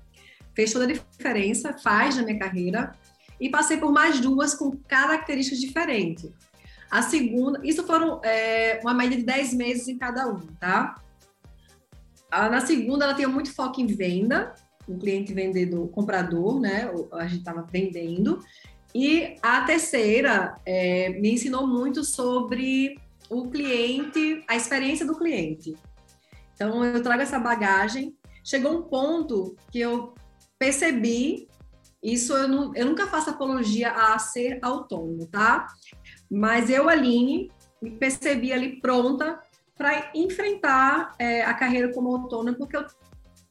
Fez 0.52 0.72
toda 0.72 0.86
a 0.86 0.88
diferença, 0.88 1.72
faz 1.72 2.16
na 2.16 2.24
minha 2.24 2.38
carreira. 2.38 2.92
E 3.40 3.48
passei 3.48 3.76
por 3.76 3.92
mais 3.92 4.18
duas 4.18 4.54
com 4.54 4.72
características 4.72 5.60
diferentes. 5.60 6.32
A 6.90 7.00
segunda, 7.00 7.60
isso 7.62 7.84
foram 7.84 8.20
é, 8.24 8.80
uma 8.82 8.92
média 8.92 9.16
de 9.16 9.22
10 9.22 9.54
meses 9.54 9.88
em 9.88 9.96
cada 9.96 10.28
um, 10.28 10.40
tá? 10.60 11.00
Na 12.30 12.60
segunda, 12.60 13.04
ela 13.04 13.14
tinha 13.14 13.28
muito 13.28 13.52
foco 13.54 13.80
em 13.80 13.86
venda, 13.86 14.54
um 14.88 14.98
cliente 14.98 15.32
vendedor, 15.32 15.88
comprador, 15.88 16.60
né? 16.60 16.90
A 17.12 17.26
gente 17.26 17.38
estava 17.38 17.62
vendendo. 17.62 18.40
E 18.92 19.36
a 19.42 19.62
terceira 19.62 20.56
é, 20.66 21.10
me 21.10 21.32
ensinou 21.32 21.66
muito 21.66 22.02
sobre 22.04 22.96
o 23.30 23.48
cliente, 23.48 24.44
a 24.48 24.56
experiência 24.56 25.06
do 25.06 25.16
cliente. 25.16 25.76
Então, 26.54 26.84
eu 26.84 27.02
trago 27.02 27.22
essa 27.22 27.38
bagagem. 27.38 28.16
Chegou 28.44 28.72
um 28.72 28.82
ponto 28.82 29.56
que 29.70 29.80
eu 29.80 30.14
percebi, 30.58 31.48
isso 32.02 32.34
eu, 32.34 32.46
não, 32.46 32.74
eu 32.74 32.86
nunca 32.86 33.06
faço 33.06 33.30
apologia 33.30 33.90
a 33.90 34.18
ser 34.18 34.58
autônomo, 34.62 35.26
tá? 35.26 35.66
Mas 36.30 36.68
eu, 36.70 36.88
Aline, 36.88 37.50
me 37.80 37.90
percebi 37.92 38.52
ali 38.52 38.80
pronta 38.80 39.40
para 39.76 40.10
enfrentar 40.14 41.14
é, 41.18 41.42
a 41.42 41.54
carreira 41.54 41.92
como 41.92 42.14
autônoma, 42.14 42.56
porque 42.56 42.76
eu 42.76 42.84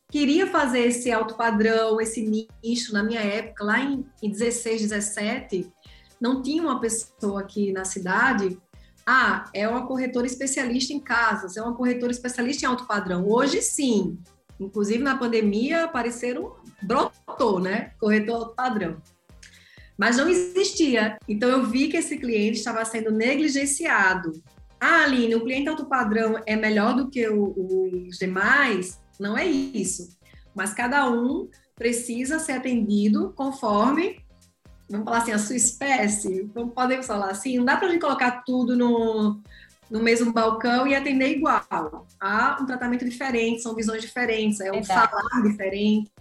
queria 0.09 0.47
fazer 0.47 0.81
esse 0.81 1.11
alto 1.11 1.35
padrão, 1.35 1.99
esse 1.99 2.49
nicho 2.63 2.93
na 2.93 3.03
minha 3.03 3.19
época, 3.19 3.63
lá 3.63 3.79
em, 3.79 4.05
em 4.21 4.29
16, 4.29 4.81
17, 4.81 5.71
não 6.21 6.41
tinha 6.41 6.61
uma 6.61 6.79
pessoa 6.79 7.41
aqui 7.41 7.73
na 7.73 7.83
cidade 7.83 8.57
ah, 9.05 9.45
é 9.53 9.67
uma 9.67 9.85
corretora 9.85 10.25
especialista 10.25 10.93
em 10.93 10.99
casas, 10.99 11.57
é 11.57 11.61
uma 11.61 11.75
corretora 11.75 12.11
especialista 12.11 12.65
em 12.65 12.69
alto 12.69 12.85
padrão. 12.87 13.27
Hoje 13.27 13.61
sim, 13.61 14.17
Inclusive, 14.59 15.03
na 15.03 15.17
pandemia, 15.17 15.83
apareceram, 15.83 16.55
brotou, 16.81 17.59
né? 17.59 17.91
Corretor 17.99 18.35
alto 18.35 18.55
padrão. 18.55 18.97
Mas 19.97 20.17
não 20.17 20.27
existia. 20.27 21.17
Então, 21.27 21.49
eu 21.49 21.65
vi 21.65 21.87
que 21.87 21.97
esse 21.97 22.17
cliente 22.17 22.57
estava 22.57 22.83
sendo 22.85 23.11
negligenciado. 23.11 24.41
Ah, 24.79 25.03
Aline, 25.03 25.35
o 25.35 25.43
cliente 25.43 25.69
alto 25.69 25.85
padrão 25.85 26.41
é 26.45 26.55
melhor 26.55 26.95
do 26.95 27.09
que 27.09 27.27
o, 27.27 27.53
os 28.07 28.17
demais? 28.17 28.99
Não 29.19 29.37
é 29.37 29.45
isso. 29.45 30.17
Mas 30.55 30.73
cada 30.73 31.09
um 31.09 31.49
precisa 31.75 32.39
ser 32.39 32.53
atendido 32.53 33.33
conforme, 33.35 34.22
vamos 34.89 35.05
falar 35.05 35.17
assim, 35.19 35.31
a 35.31 35.39
sua 35.39 35.55
espécie. 35.55 36.49
Vamos, 36.53 36.73
podemos 36.73 37.05
falar 37.05 37.29
assim, 37.29 37.57
não 37.57 37.65
dá 37.65 37.77
para 37.77 37.87
a 37.87 37.91
gente 37.91 38.01
colocar 38.01 38.43
tudo 38.43 38.75
no, 38.75 39.41
no 39.89 40.01
mesmo 40.01 40.31
balcão 40.33 40.87
e 40.87 40.95
atender 40.95 41.37
igual. 41.37 42.07
Há 42.19 42.57
um 42.61 42.65
tratamento 42.65 43.05
diferente, 43.05 43.61
são 43.61 43.75
visões 43.75 44.01
diferentes, 44.01 44.59
é 44.59 44.71
um 44.71 44.75
Exato. 44.75 45.09
falar 45.09 45.41
diferente. 45.43 46.11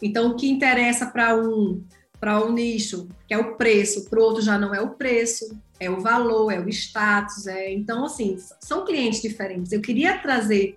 Então, 0.00 0.30
o 0.30 0.36
que 0.36 0.48
interessa 0.48 1.06
para 1.06 1.36
um, 1.36 1.84
para 2.18 2.44
um 2.44 2.52
nicho, 2.52 3.08
que 3.26 3.34
é 3.34 3.38
o 3.38 3.56
preço, 3.56 4.08
para 4.08 4.20
o 4.20 4.22
outro 4.22 4.42
já 4.42 4.58
não 4.58 4.74
é 4.74 4.80
o 4.80 4.90
preço, 4.90 5.56
é 5.78 5.90
o 5.90 6.00
valor, 6.00 6.52
é 6.52 6.60
o 6.60 6.68
status. 6.68 7.46
É... 7.46 7.72
Então, 7.72 8.04
assim, 8.04 8.36
são 8.60 8.84
clientes 8.84 9.20
diferentes. 9.20 9.72
Eu 9.72 9.80
queria 9.80 10.18
trazer 10.18 10.76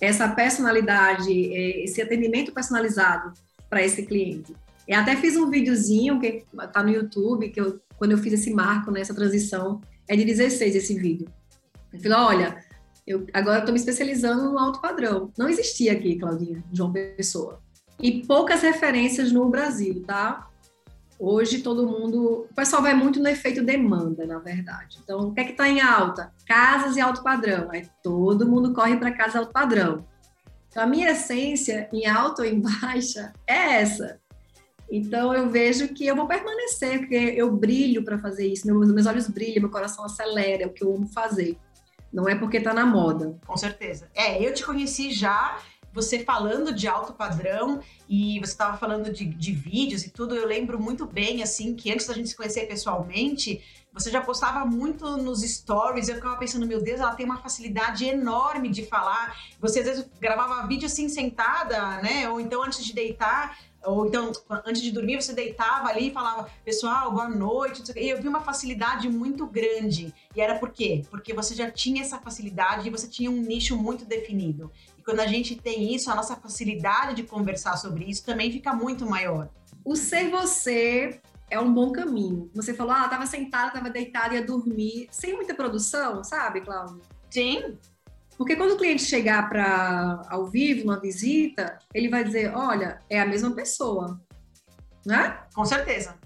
essa 0.00 0.28
personalidade, 0.28 1.30
é, 1.30 1.84
esse 1.84 2.00
atendimento 2.02 2.52
personalizado 2.52 3.32
para 3.70 3.82
esse 3.82 4.04
cliente. 4.04 4.54
Eu 4.86 5.00
até 5.00 5.16
fiz 5.16 5.36
um 5.36 5.50
videozinho 5.50 6.20
que 6.20 6.44
está 6.62 6.82
no 6.82 6.90
YouTube, 6.90 7.48
que 7.48 7.60
eu, 7.60 7.80
quando 7.96 8.12
eu 8.12 8.18
fiz 8.18 8.34
esse 8.34 8.52
marco 8.52 8.90
nessa 8.90 9.12
né, 9.12 9.18
transição, 9.18 9.80
é 10.08 10.16
de 10.16 10.24
16 10.24 10.76
esse 10.76 10.94
vídeo. 10.94 11.26
Eu 11.92 12.00
falei, 12.00 12.18
olha, 12.18 12.64
eu 13.06 13.26
agora 13.32 13.60
estou 13.60 13.72
me 13.72 13.78
especializando 13.78 14.50
no 14.50 14.58
alto 14.58 14.80
padrão. 14.80 15.32
Não 15.38 15.48
existia 15.48 15.92
aqui, 15.92 16.18
Claudinha, 16.18 16.62
João 16.72 16.92
Pessoa. 16.92 17.62
E 18.00 18.26
poucas 18.26 18.62
referências 18.62 19.30
no 19.32 19.48
Brasil, 19.48 20.02
tá? 20.06 20.48
Hoje 21.18 21.60
todo 21.60 21.86
mundo. 21.86 22.46
O 22.50 22.54
pessoal 22.54 22.82
vai 22.82 22.94
muito 22.94 23.20
no 23.20 23.28
efeito 23.28 23.64
demanda, 23.64 24.26
na 24.26 24.38
verdade. 24.38 24.98
Então, 25.02 25.28
o 25.28 25.34
que 25.34 25.40
é 25.40 25.44
que 25.44 25.52
está 25.52 25.68
em 25.68 25.80
alta? 25.80 26.32
Casas 26.46 26.96
e 26.96 27.00
alto 27.00 27.22
padrão. 27.22 27.70
Aí 27.70 27.88
todo 28.02 28.48
mundo 28.48 28.74
corre 28.74 28.96
para 28.96 29.12
casa 29.12 29.38
alto 29.38 29.52
padrão. 29.52 30.04
Então, 30.68 30.82
a 30.82 30.86
minha 30.86 31.12
essência, 31.12 31.88
em 31.92 32.06
alta 32.06 32.42
ou 32.42 32.48
em 32.48 32.60
baixa, 32.60 33.32
é 33.46 33.80
essa. 33.80 34.20
Então, 34.90 35.34
eu 35.34 35.48
vejo 35.48 35.88
que 35.88 36.06
eu 36.06 36.14
vou 36.14 36.26
permanecer, 36.26 37.00
porque 37.00 37.14
eu 37.14 37.50
brilho 37.50 38.04
para 38.04 38.18
fazer 38.18 38.46
isso. 38.46 38.66
Meus, 38.66 38.92
meus 38.92 39.06
olhos 39.06 39.28
brilham, 39.28 39.62
meu 39.62 39.70
coração 39.70 40.04
acelera, 40.04 40.64
é 40.64 40.66
o 40.66 40.72
que 40.72 40.84
eu 40.84 40.94
amo 40.94 41.06
fazer. 41.08 41.58
Não 42.12 42.28
é 42.28 42.34
porque 42.34 42.58
está 42.58 42.72
na 42.72 42.86
moda. 42.86 43.36
Com 43.46 43.56
certeza. 43.56 44.08
É, 44.14 44.40
eu 44.40 44.54
te 44.54 44.64
conheci 44.64 45.12
já 45.12 45.58
você 45.94 46.18
falando 46.18 46.74
de 46.74 46.88
alto 46.88 47.12
padrão 47.12 47.80
e 48.08 48.40
você 48.40 48.50
estava 48.50 48.76
falando 48.76 49.12
de, 49.12 49.24
de, 49.24 49.52
vídeos 49.52 50.04
e 50.04 50.10
tudo, 50.10 50.34
eu 50.34 50.44
lembro 50.44 50.80
muito 50.80 51.06
bem, 51.06 51.40
assim, 51.40 51.76
que 51.76 51.92
antes 51.92 52.06
da 52.08 52.14
gente 52.14 52.30
se 52.30 52.36
conhecer 52.36 52.66
pessoalmente, 52.66 53.62
você 53.92 54.10
já 54.10 54.20
postava 54.20 54.66
muito 54.66 55.16
nos 55.16 55.42
stories, 55.42 56.08
eu 56.08 56.16
ficava 56.16 56.36
pensando, 56.36 56.66
meu 56.66 56.82
Deus, 56.82 56.98
ela 56.98 57.14
tem 57.14 57.24
uma 57.24 57.36
facilidade 57.36 58.04
enorme 58.04 58.68
de 58.68 58.84
falar. 58.84 59.36
Você 59.60 59.78
às 59.78 59.86
vezes 59.86 60.10
gravava 60.20 60.66
vídeo 60.66 60.86
assim 60.86 61.08
sentada, 61.08 62.02
né? 62.02 62.28
Ou 62.28 62.40
então 62.40 62.64
antes 62.64 62.84
de 62.84 62.92
deitar, 62.92 63.56
ou 63.84 64.06
então, 64.06 64.32
antes 64.64 64.82
de 64.82 64.90
dormir, 64.90 65.20
você 65.20 65.32
deitava 65.32 65.88
ali 65.88 66.08
e 66.08 66.10
falava, 66.10 66.48
pessoal, 66.64 67.12
boa 67.12 67.28
noite. 67.28 67.82
E 67.96 68.08
eu 68.08 68.20
vi 68.20 68.28
uma 68.28 68.40
facilidade 68.40 69.08
muito 69.08 69.46
grande. 69.46 70.12
E 70.34 70.40
era 70.40 70.58
por 70.58 70.70
quê? 70.70 71.04
Porque 71.10 71.34
você 71.34 71.54
já 71.54 71.70
tinha 71.70 72.02
essa 72.02 72.18
facilidade 72.18 72.88
e 72.88 72.90
você 72.90 73.06
tinha 73.06 73.30
um 73.30 73.40
nicho 73.40 73.76
muito 73.76 74.04
definido. 74.04 74.70
E 74.98 75.02
quando 75.02 75.20
a 75.20 75.26
gente 75.26 75.56
tem 75.56 75.94
isso, 75.94 76.10
a 76.10 76.14
nossa 76.14 76.34
facilidade 76.36 77.16
de 77.16 77.22
conversar 77.22 77.76
sobre 77.76 78.04
isso 78.04 78.24
também 78.24 78.50
fica 78.50 78.72
muito 78.72 79.06
maior. 79.06 79.48
O 79.84 79.96
ser 79.96 80.30
você 80.30 81.20
é 81.50 81.60
um 81.60 81.72
bom 81.72 81.92
caminho. 81.92 82.50
Você 82.54 82.72
falou, 82.72 82.92
ah, 82.92 83.08
tava 83.08 83.26
sentada, 83.26 83.70
tava 83.70 83.90
deitada, 83.90 84.34
ia 84.34 84.44
dormir, 84.44 85.08
sem 85.10 85.34
muita 85.34 85.54
produção, 85.54 86.24
sabe, 86.24 86.62
Cláudia? 86.62 87.02
Sim. 87.30 87.76
Porque 88.36 88.56
quando 88.56 88.72
o 88.72 88.76
cliente 88.76 89.04
chegar 89.04 89.48
para 89.48 90.22
ao 90.28 90.46
vivo, 90.46 90.86
numa 90.86 91.00
visita, 91.00 91.78
ele 91.92 92.08
vai 92.08 92.24
dizer, 92.24 92.54
olha, 92.54 93.00
é 93.08 93.20
a 93.20 93.26
mesma 93.26 93.54
pessoa, 93.54 94.20
né? 95.06 95.38
Com 95.54 95.64
certeza. 95.64 96.18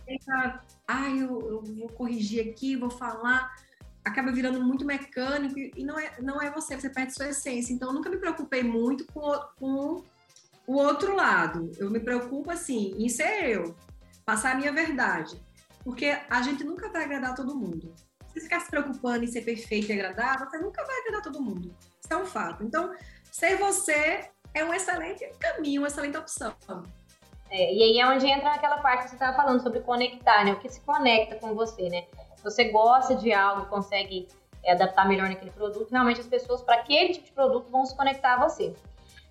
ah, 0.86 1.10
eu, 1.10 1.40
eu 1.50 1.62
vou 1.76 1.88
corrigir 1.90 2.48
aqui, 2.48 2.76
vou 2.76 2.90
falar 2.90 3.52
acaba 4.08 4.32
virando 4.32 4.62
muito 4.62 4.84
mecânico 4.84 5.58
e 5.58 5.84
não 5.84 5.98
é, 5.98 6.12
não 6.20 6.40
é 6.40 6.50
você, 6.50 6.78
você 6.78 6.90
perde 6.90 7.14
sua 7.14 7.28
essência. 7.28 7.72
Então, 7.72 7.88
eu 7.88 7.94
nunca 7.94 8.10
me 8.10 8.16
preocupei 8.16 8.62
muito 8.62 9.06
com, 9.12 9.30
com 9.58 10.02
o 10.66 10.74
outro 10.74 11.14
lado. 11.14 11.70
Eu 11.78 11.90
me 11.90 12.00
preocupo, 12.00 12.50
assim, 12.50 12.94
em 12.98 13.08
ser 13.08 13.50
eu, 13.50 13.76
passar 14.24 14.52
a 14.52 14.54
minha 14.56 14.72
verdade. 14.72 15.40
Porque 15.84 16.16
a 16.28 16.42
gente 16.42 16.64
nunca 16.64 16.90
vai 16.90 17.04
agradar 17.04 17.34
todo 17.34 17.56
mundo. 17.56 17.94
Você 18.38 18.44
ficar 18.44 18.60
se 18.60 18.70
preocupando 18.70 19.24
em 19.24 19.26
ser 19.26 19.42
perfeito 19.42 19.90
e 19.90 19.92
agradável, 19.92 20.48
você 20.48 20.58
nunca 20.58 20.84
vai 20.84 20.96
agradar 21.00 21.22
todo 21.22 21.42
mundo. 21.42 21.74
Isso 22.00 22.12
é 22.12 22.16
um 22.16 22.24
fato. 22.24 22.62
Então, 22.62 22.94
ser 23.32 23.56
você 23.56 24.30
é 24.54 24.64
um 24.64 24.72
excelente 24.72 25.28
caminho, 25.40 25.82
uma 25.82 25.88
excelente 25.88 26.16
opção. 26.16 26.54
É, 27.50 27.74
e 27.74 27.82
aí 27.82 27.98
é 27.98 28.06
onde 28.06 28.26
entra 28.26 28.52
aquela 28.52 28.78
parte 28.78 29.04
que 29.04 29.08
você 29.10 29.16
estava 29.16 29.36
falando 29.36 29.60
sobre 29.60 29.80
conectar, 29.80 30.44
né? 30.44 30.52
O 30.52 30.60
que 30.60 30.68
se 30.68 30.80
conecta 30.82 31.34
com 31.36 31.52
você, 31.54 31.88
né? 31.88 32.04
Se 32.36 32.44
você 32.44 32.64
gosta 32.70 33.16
de 33.16 33.32
algo, 33.32 33.66
consegue 33.66 34.28
é, 34.62 34.72
adaptar 34.72 35.08
melhor 35.08 35.28
naquele 35.28 35.50
produto, 35.50 35.90
realmente 35.90 36.20
as 36.20 36.28
pessoas 36.28 36.62
para 36.62 36.76
aquele 36.76 37.14
tipo 37.14 37.26
de 37.26 37.32
produto 37.32 37.70
vão 37.70 37.84
se 37.84 37.96
conectar 37.96 38.34
a 38.34 38.48
você. 38.48 38.72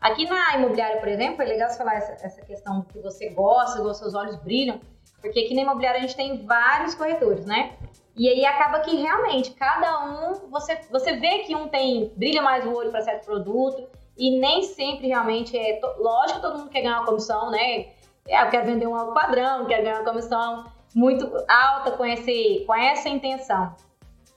Aqui 0.01 0.25
na 0.25 0.57
imobiliária, 0.57 0.99
por 0.99 1.07
exemplo, 1.07 1.41
é 1.41 1.45
legal 1.45 1.69
você 1.69 1.77
falar 1.77 1.95
essa, 1.95 2.25
essa 2.25 2.41
questão 2.41 2.81
que 2.81 2.99
você 2.99 3.29
gosta, 3.29 3.81
os 3.81 3.97
seus 3.97 4.13
olhos 4.13 4.35
brilham, 4.37 4.81
porque 5.21 5.39
aqui 5.39 5.55
na 5.55 5.61
imobiliária 5.61 5.99
a 5.99 6.01
gente 6.01 6.15
tem 6.15 6.45
vários 6.45 6.93
corretores, 6.93 7.45
né? 7.45 7.77
E 8.17 8.27
aí 8.27 8.45
acaba 8.45 8.79
que 8.79 8.95
realmente 8.95 9.51
cada 9.51 10.03
um, 10.05 10.49
você, 10.49 10.75
você 10.89 11.17
vê 11.17 11.39
que 11.39 11.55
um 11.55 11.67
tem 11.67 12.11
brilha 12.15 12.41
mais 12.41 12.65
o 12.65 12.73
olho 12.73 12.89
para 12.89 13.01
certo 13.01 13.25
produto 13.25 13.87
e 14.17 14.39
nem 14.39 14.63
sempre 14.63 15.07
realmente 15.07 15.55
é. 15.55 15.79
Lógico 15.99 16.41
todo 16.41 16.57
mundo 16.57 16.69
quer 16.71 16.81
ganhar 16.81 16.97
uma 16.97 17.05
comissão, 17.05 17.51
né? 17.51 17.89
É, 18.27 18.41
eu 18.41 18.49
quero 18.49 18.65
vender 18.65 18.87
um 18.87 18.95
alto 18.95 19.13
padrão, 19.13 19.65
quero 19.67 19.83
ganhar 19.83 20.01
uma 20.01 20.09
comissão 20.09 20.65
muito 20.95 21.31
alta 21.47 21.91
com, 21.91 22.03
esse, 22.03 22.63
com 22.65 22.73
essa 22.73 23.07
intenção. 23.07 23.75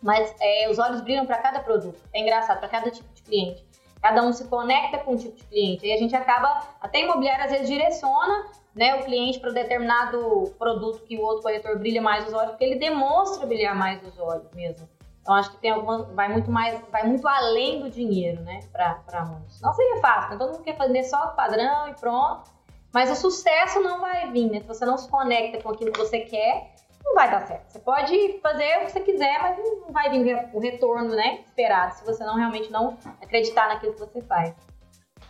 Mas 0.03 0.35
é, 0.41 0.69
os 0.69 0.79
olhos 0.79 1.01
brilham 1.01 1.25
para 1.25 1.39
cada 1.39 1.61
produto. 1.61 1.99
É 2.13 2.21
engraçado, 2.21 2.59
para 2.59 2.69
cada 2.69 2.91
tipo 2.91 3.09
de 3.15 3.23
cliente. 3.23 3.65
Cada 4.01 4.23
um 4.23 4.33
se 4.33 4.47
conecta 4.49 4.99
com 4.99 5.13
um 5.13 5.17
tipo 5.17 5.37
de 5.37 5.45
cliente. 5.45 5.87
E 5.87 5.93
a 5.93 5.97
gente 5.97 6.15
acaba, 6.17 6.69
até 6.81 7.01
imobiliário 7.03 7.45
às 7.45 7.51
vezes 7.51 7.69
direciona 7.69 8.47
né, 8.75 8.97
o 8.97 9.05
cliente 9.05 9.39
para 9.39 9.51
determinado 9.51 10.55
produto 10.59 11.03
que 11.03 11.17
o 11.17 11.23
outro 11.23 11.43
corretor 11.43 11.79
brilha 11.79 12.01
mais 12.01 12.27
os 12.27 12.33
olhos, 12.33 12.51
porque 12.51 12.65
ele 12.65 12.77
demonstra 12.77 13.47
brilhar 13.47 13.75
mais 13.75 14.03
os 14.03 14.19
olhos 14.19 14.51
mesmo. 14.55 14.89
Então 15.21 15.35
acho 15.35 15.51
que 15.51 15.59
tem 15.59 15.71
alguma, 15.71 16.05
vai 16.05 16.29
muito 16.29 16.51
mais, 16.51 16.81
vai 16.91 17.07
muito 17.07 17.27
além 17.29 17.81
do 17.81 17.91
dinheiro, 17.91 18.41
né, 18.43 18.61
para 18.73 19.25
muitos. 19.27 19.61
Não 19.61 19.73
seria 19.73 20.01
fácil, 20.01 20.31
né? 20.31 20.39
todo 20.39 20.53
mundo 20.53 20.65
quer 20.65 20.77
fazer 20.77 21.03
só 21.05 21.29
padrão 21.29 21.89
e 21.89 21.95
pronto. 21.95 22.51
Mas 22.93 23.11
o 23.11 23.15
sucesso 23.15 23.81
não 23.81 24.01
vai 24.01 24.33
vir, 24.33 24.51
né? 24.51 24.61
Se 24.61 24.67
você 24.67 24.85
não 24.85 24.99
se 24.99 25.09
conecta 25.09 25.63
com 25.63 25.71
aquilo 25.71 25.93
que 25.93 25.99
você 26.01 26.21
quer, 26.21 26.75
não 27.05 27.15
vai 27.15 27.31
dar 27.31 27.47
certo. 27.47 27.71
Você 27.71 27.79
pode 27.79 28.41
fazer 28.43 28.79
o 28.79 28.87
que 28.87 28.93
você 28.93 29.01
quiser, 29.01 29.41
mas 29.43 29.59
não 29.59 29.93
vai 29.93 30.11
vir 30.11 30.49
o 30.53 30.61
retorno, 30.61 31.15
né, 31.15 31.41
esperado, 31.47 31.95
se 31.95 32.05
você 32.05 32.25
não 32.25 32.37
realmente 32.37 32.71
não 32.71 32.99
acreditar 33.21 33.69
naquilo 33.69 33.95
que 33.95 34.01
você 34.01 34.23
faz. 34.23 34.55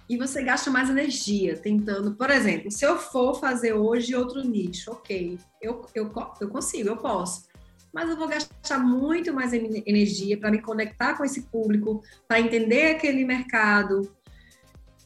E 0.09 0.17
você 0.17 0.43
gasta 0.43 0.71
mais 0.71 0.91
energia 0.91 1.57
tentando, 1.57 2.15
por 2.15 2.31
exemplo, 2.31 2.71
se 2.71 2.85
eu 2.85 2.99
for 2.99 3.35
fazer 3.35 3.75
hoje 3.75 4.15
outro 4.15 4.43
nicho, 4.43 4.91
ok, 4.91 5.39
eu, 5.62 5.87
eu, 5.95 6.12
eu 6.41 6.49
consigo, 6.49 6.89
eu 6.89 6.97
posso. 6.97 7.49
Mas 7.93 8.09
eu 8.09 8.17
vou 8.17 8.29
gastar 8.29 8.79
muito 8.79 9.33
mais 9.33 9.53
energia 9.53 10.39
para 10.39 10.50
me 10.50 10.61
conectar 10.61 11.17
com 11.17 11.25
esse 11.25 11.43
público, 11.43 12.03
para 12.27 12.41
entender 12.41 12.97
aquele 12.97 13.25
mercado, 13.25 14.15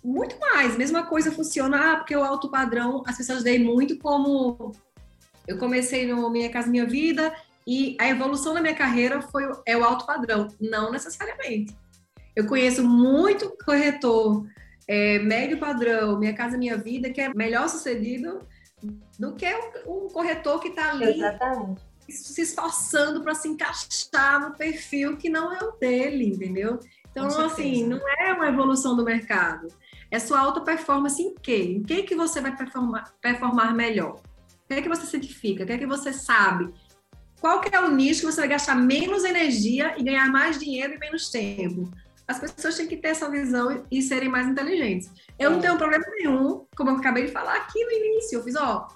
muito 0.03 0.39
mais. 0.39 0.77
Mesma 0.77 1.05
coisa 1.05 1.33
funciona, 1.33 1.93
ah, 1.93 1.97
porque 1.97 2.15
o 2.15 2.23
alto 2.23 2.51
padrão, 2.51 3.03
as 3.07 3.17
pessoas 3.17 3.43
veem 3.43 3.59
muito 3.59 3.99
como 3.99 4.73
eu 5.47 5.59
comecei 5.59 6.07
no 6.07 6.29
Minha 6.31 6.51
Casa 6.51 6.71
Minha 6.71 6.87
Vida 6.87 7.35
e 7.67 7.97
a 7.99 8.09
evolução 8.09 8.55
da 8.55 8.61
minha 8.61 8.75
carreira 8.75 9.23
foi 9.23 9.45
é 9.67 9.77
o 9.77 9.85
alto 9.85 10.07
padrão. 10.07 10.49
Não 10.61 10.91
necessariamente. 10.91 11.77
Eu 12.37 12.47
conheço 12.47 12.87
muito 12.87 13.57
corretor 13.65 14.47
é, 14.89 15.19
médio 15.21 15.59
padrão, 15.59 16.19
Minha 16.19 16.35
Casa 16.35 16.59
Minha 16.59 16.77
Vida, 16.77 17.11
que 17.11 17.21
é 17.21 17.33
melhor 17.33 17.69
sucedido 17.69 18.41
do 19.19 19.35
que 19.35 19.47
um 19.87 20.09
corretor 20.09 20.61
que 20.61 20.69
está 20.69 20.91
ali 20.91 21.19
Exatamente. 21.19 21.81
se 22.09 22.43
esforçando 22.43 23.23
para 23.23 23.35
se 23.35 23.49
encaixar 23.49 24.41
no 24.41 24.55
perfil 24.55 25.17
que 25.17 25.31
não 25.31 25.53
é 25.53 25.59
o 25.65 25.73
dele, 25.73 26.29
entendeu? 26.29 26.79
Então, 27.11 27.27
assim, 27.47 27.87
não 27.87 28.01
é 28.19 28.33
uma 28.33 28.49
evolução 28.49 28.97
do 28.97 29.05
mercado. 29.05 29.69
É 30.11 30.19
sua 30.19 30.41
alta 30.41 30.61
performance 30.61 31.23
em 31.23 31.35
quê? 31.35 31.77
Em 31.77 31.83
que, 31.83 32.03
que 32.03 32.15
você 32.15 32.41
vai 32.41 32.55
performar, 32.55 33.15
performar 33.21 33.73
melhor? 33.73 34.21
O 34.75 34.77
que 34.77 34.81
é 34.81 34.83
que 34.83 34.97
você 34.97 35.07
certifica? 35.07 35.63
O 35.63 35.67
que 35.67 35.73
é 35.73 35.79
que 35.79 35.87
você 35.87 36.13
sabe? 36.13 36.73
Qual 37.41 37.61
que 37.61 37.75
é 37.75 37.81
o 37.81 37.91
nicho 37.91 38.21
que 38.21 38.27
você 38.27 38.41
vai 38.41 38.49
gastar 38.49 38.75
menos 38.75 39.23
energia 39.23 39.95
e 39.97 40.03
ganhar 40.03 40.27
mais 40.31 40.59
dinheiro 40.59 40.95
e 40.95 40.99
menos 40.99 41.31
tempo? 41.31 41.91
as 42.27 42.39
pessoas 42.39 42.77
têm 42.77 42.87
que 42.87 42.97
ter 42.97 43.09
essa 43.09 43.31
visão 43.31 43.85
e 43.91 44.01
serem 44.01 44.29
mais 44.29 44.47
inteligentes. 44.47 45.11
Eu 45.39 45.51
é. 45.51 45.53
não 45.53 45.61
tenho 45.61 45.77
problema 45.77 46.05
nenhum, 46.17 46.67
como 46.77 46.91
eu 46.91 46.97
acabei 46.97 47.27
de 47.27 47.33
falar 47.33 47.55
aqui 47.57 47.85
no 47.85 47.91
início. 47.91 48.39
Eu 48.39 48.43
fiz, 48.43 48.57
ó, 48.57 48.89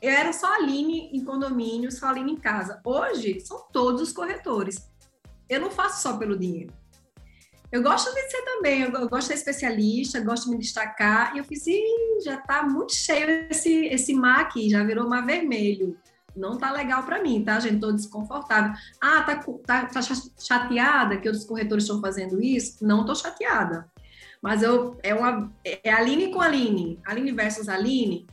eu 0.00 0.10
era 0.10 0.32
só 0.32 0.54
Aline 0.54 1.10
em 1.12 1.24
condomínio, 1.24 1.90
só 1.90 2.08
Aline 2.08 2.32
em 2.32 2.36
casa. 2.36 2.80
Hoje, 2.84 3.40
são 3.40 3.66
todos 3.72 4.02
os 4.02 4.12
corretores. 4.12 4.88
Eu 5.48 5.60
não 5.60 5.70
faço 5.70 6.02
só 6.02 6.16
pelo 6.16 6.38
dinheiro. 6.38 6.72
Eu 7.72 7.82
gosto 7.82 8.12
de 8.12 8.22
ser 8.28 8.42
também, 8.42 8.82
eu 8.82 8.90
gosto 9.08 9.20
de 9.20 9.24
ser 9.26 9.34
especialista, 9.34 10.20
gosto 10.20 10.46
de 10.46 10.50
me 10.50 10.58
destacar. 10.58 11.34
E 11.34 11.38
eu 11.38 11.44
fiz, 11.44 11.64
já 12.24 12.36
tá 12.36 12.64
muito 12.64 12.94
cheio 12.94 13.46
esse, 13.48 13.86
esse 13.86 14.12
mar 14.12 14.40
aqui, 14.40 14.68
já 14.68 14.82
virou 14.82 15.08
mar 15.08 15.24
vermelho. 15.24 15.96
Não 16.36 16.58
tá 16.58 16.72
legal 16.72 17.02
para 17.04 17.22
mim, 17.22 17.44
tá, 17.44 17.58
gente? 17.60 17.80
Tô 17.80 17.92
desconfortável. 17.92 18.72
Ah, 19.00 19.22
tá, 19.22 19.36
tá, 19.64 19.86
tá 19.86 20.00
chateada 20.38 21.16
que 21.16 21.28
outros 21.28 21.44
corretores 21.44 21.84
estão 21.84 22.00
fazendo 22.00 22.42
isso? 22.42 22.84
Não 22.84 23.04
tô 23.04 23.14
chateada. 23.14 23.88
Mas 24.42 24.62
eu, 24.62 24.98
é 25.02 25.14
uma, 25.14 25.52
é 25.64 25.92
Aline 25.92 26.32
com 26.32 26.40
Aline, 26.40 26.98
Aline 27.04 27.32
versus 27.32 27.68
Aline, 27.68 28.26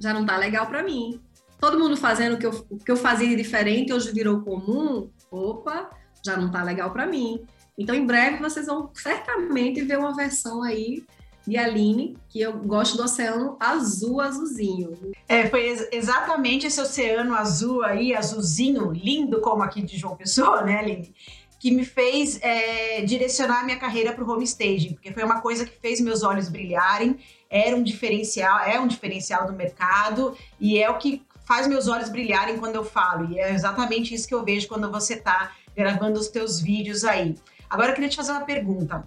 já 0.00 0.12
não 0.12 0.26
tá 0.26 0.36
legal 0.36 0.66
para 0.66 0.82
mim. 0.82 1.20
Todo 1.60 1.78
mundo 1.78 1.96
fazendo 1.96 2.34
o 2.34 2.38
que 2.38 2.46
eu, 2.46 2.66
o 2.68 2.76
que 2.78 2.90
eu 2.90 2.96
fazia 2.96 3.28
de 3.28 3.36
diferente, 3.36 3.92
hoje 3.92 4.12
virou 4.12 4.42
comum. 4.42 5.08
Opa, 5.30 5.90
já 6.24 6.36
não 6.36 6.50
tá 6.50 6.62
legal 6.62 6.90
para 6.90 7.06
mim. 7.06 7.46
Então, 7.76 7.94
em 7.94 8.06
breve, 8.06 8.38
vocês 8.38 8.66
vão 8.66 8.90
certamente 8.94 9.82
ver 9.82 9.98
uma 9.98 10.14
versão 10.14 10.62
aí 10.62 11.04
de 11.46 11.58
Aline, 11.58 12.16
que 12.28 12.40
eu 12.40 12.54
gosto 12.54 12.96
do 12.96 13.02
oceano 13.02 13.56
azul, 13.60 14.20
azulzinho. 14.20 14.92
É, 15.28 15.46
foi 15.48 15.66
ex 15.66 15.88
exatamente 15.92 16.66
esse 16.66 16.80
oceano 16.80 17.34
azul 17.34 17.84
aí, 17.84 18.14
azulzinho, 18.14 18.92
lindo 18.92 19.40
como 19.40 19.62
aqui 19.62 19.82
de 19.82 19.98
João 19.98 20.16
Pessoa, 20.16 20.62
né, 20.62 20.78
Aline? 20.78 21.14
Que 21.60 21.70
me 21.70 21.84
fez 21.84 22.38
é, 22.42 23.02
direcionar 23.02 23.64
minha 23.64 23.78
carreira 23.78 24.12
para 24.12 24.24
o 24.24 24.30
homestaging, 24.30 24.94
porque 24.94 25.12
foi 25.12 25.22
uma 25.22 25.40
coisa 25.40 25.66
que 25.66 25.78
fez 25.80 26.00
meus 26.00 26.22
olhos 26.22 26.48
brilharem, 26.48 27.18
era 27.50 27.76
um 27.76 27.82
diferencial, 27.82 28.60
é 28.60 28.80
um 28.80 28.86
diferencial 28.86 29.46
do 29.46 29.52
mercado 29.52 30.36
e 30.58 30.78
é 30.78 30.88
o 30.88 30.98
que 30.98 31.22
faz 31.44 31.66
meus 31.66 31.88
olhos 31.88 32.08
brilharem 32.08 32.58
quando 32.58 32.76
eu 32.76 32.84
falo. 32.84 33.30
E 33.30 33.38
é 33.38 33.52
exatamente 33.52 34.14
isso 34.14 34.26
que 34.26 34.34
eu 34.34 34.44
vejo 34.44 34.66
quando 34.66 34.90
você 34.90 35.14
está 35.14 35.52
gravando 35.76 36.18
os 36.18 36.28
teus 36.28 36.60
vídeos 36.60 37.04
aí. 37.04 37.34
Agora 37.74 37.90
eu 37.90 37.94
queria 37.94 38.08
te 38.08 38.14
fazer 38.14 38.30
uma 38.30 38.42
pergunta. 38.42 39.04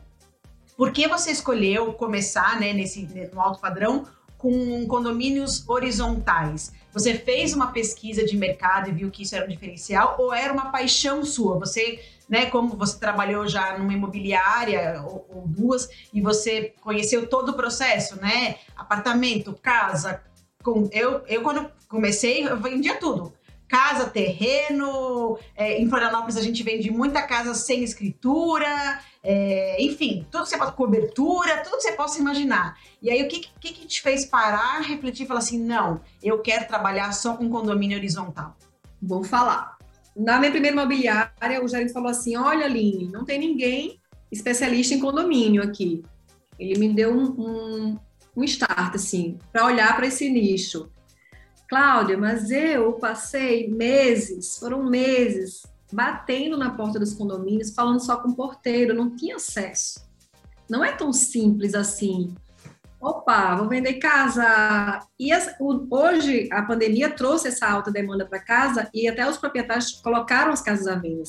Por 0.76 0.92
que 0.92 1.08
você 1.08 1.32
escolheu 1.32 1.94
começar 1.94 2.60
né, 2.60 2.74
nesse, 2.74 3.08
no 3.34 3.40
alto 3.40 3.62
padrão 3.62 4.06
com 4.38 4.86
condomínios 4.88 5.64
horizontais? 5.70 6.74
Você 6.92 7.14
fez 7.14 7.54
uma 7.54 7.68
pesquisa 7.68 8.26
de 8.26 8.36
mercado 8.36 8.90
e 8.90 8.92
viu 8.92 9.10
que 9.10 9.24
isso 9.24 9.38
era 9.38 9.46
um 9.46 9.48
diferencial 9.48 10.18
ou 10.20 10.34
era 10.34 10.52
uma 10.52 10.70
paixão 10.70 11.24
sua? 11.24 11.58
Você, 11.60 12.04
né, 12.28 12.48
como 12.48 12.76
você 12.76 13.00
trabalhou 13.00 13.48
já 13.48 13.78
numa 13.78 13.94
imobiliária 13.94 15.02
ou, 15.02 15.26
ou 15.34 15.48
duas 15.48 15.88
e 16.14 16.20
você 16.20 16.74
conheceu 16.82 17.26
todo 17.26 17.52
o 17.52 17.56
processo, 17.56 18.20
né? 18.20 18.58
Apartamento, 18.76 19.58
casa, 19.64 20.22
com, 20.62 20.90
eu, 20.92 21.22
eu 21.26 21.42
quando 21.42 21.72
comecei, 21.88 22.46
eu 22.46 22.60
vendia 22.60 22.98
tudo 22.98 23.37
casa, 23.68 24.10
terreno. 24.10 25.38
É, 25.56 25.80
em 25.80 25.90
Florianópolis 25.90 26.38
a 26.38 26.42
gente 26.42 26.64
vende 26.64 26.90
muita 26.90 27.22
casa 27.22 27.54
sem 27.54 27.84
escritura, 27.84 29.00
é, 29.24 29.76
enfim, 29.84 30.26
tudo 30.32 30.44
que 30.44 30.50
você 30.50 30.58
pode, 30.58 30.74
cobertura, 30.74 31.58
tudo 31.64 31.78
que 31.78 31.84
você 31.84 31.92
possa 31.92 32.20
imaginar. 32.20 32.78
E 33.02 33.10
aí 33.10 33.22
o 33.24 33.28
que, 33.28 33.42
que, 33.60 33.74
que 33.74 33.86
te 33.86 34.02
fez 34.02 34.26
parar, 34.26 34.82
refletir 34.82 35.24
e 35.24 35.28
falar 35.28 35.40
assim: 35.40 35.60
não, 35.60 36.02
eu 36.24 36.40
quero 36.40 36.68
trabalhar 36.68 37.12
só 37.12 37.36
com 37.36 37.50
condomínio 37.50 37.98
horizontal? 37.98 38.56
Vou 39.02 39.24
falar. 39.24 39.78
Na 40.16 40.40
minha 40.40 40.52
primeira 40.52 40.76
imobiliária, 40.76 41.64
o 41.64 41.68
gerente 41.68 41.94
falou 41.94 42.10
assim: 42.10 42.36
olha, 42.36 42.66
Aline, 42.66 43.10
não 43.12 43.26
tem 43.26 43.38
ninguém 43.38 44.00
especialista 44.32 44.94
em 44.94 45.00
condomínio 45.00 45.62
aqui. 45.62 46.04
Ele 46.58 46.80
me 46.80 46.94
deu 46.94 47.14
um, 47.14 47.26
um, 47.38 48.00
um 48.36 48.44
start, 48.44 48.96
assim, 48.96 49.38
para 49.52 49.66
olhar 49.66 49.96
para 49.96 50.08
esse 50.08 50.30
nicho. 50.30 50.90
Cláudia, 51.68 52.18
mas 52.18 52.50
eu 52.50 52.94
passei 52.94 53.70
meses, 53.70 54.58
foram 54.58 54.86
meses, 54.86 55.64
batendo 55.92 56.58
na 56.58 56.72
porta 56.72 56.98
dos 56.98 57.14
condomínios, 57.14 57.74
falando 57.74 58.00
só 58.00 58.18
com 58.18 58.30
o 58.30 58.36
porteiro, 58.36 58.94
não 58.94 59.16
tinha 59.16 59.36
acesso. 59.36 60.08
Não 60.70 60.84
é 60.84 60.94
tão 60.94 61.12
simples 61.12 61.74
assim. 61.76 62.34
Opa, 63.00 63.56
vou 63.56 63.68
vender 63.68 63.96
casa. 63.96 65.06
E 65.20 65.32
as, 65.32 65.56
o, 65.60 65.86
hoje 65.90 66.50
a 66.52 66.64
pandemia 66.64 67.10
trouxe 67.10 67.50
essa 67.50 67.68
alta 67.68 67.92
demanda 67.92 68.26
para 68.26 68.40
casa 68.40 68.90
e 68.94 69.08
até 69.08 69.30
os 69.30 69.38
proprietários 69.38 69.92
colocaram 70.02 70.52
as 70.52 70.62
casas 70.62 70.88
à 70.88 70.96
venda. 70.96 71.24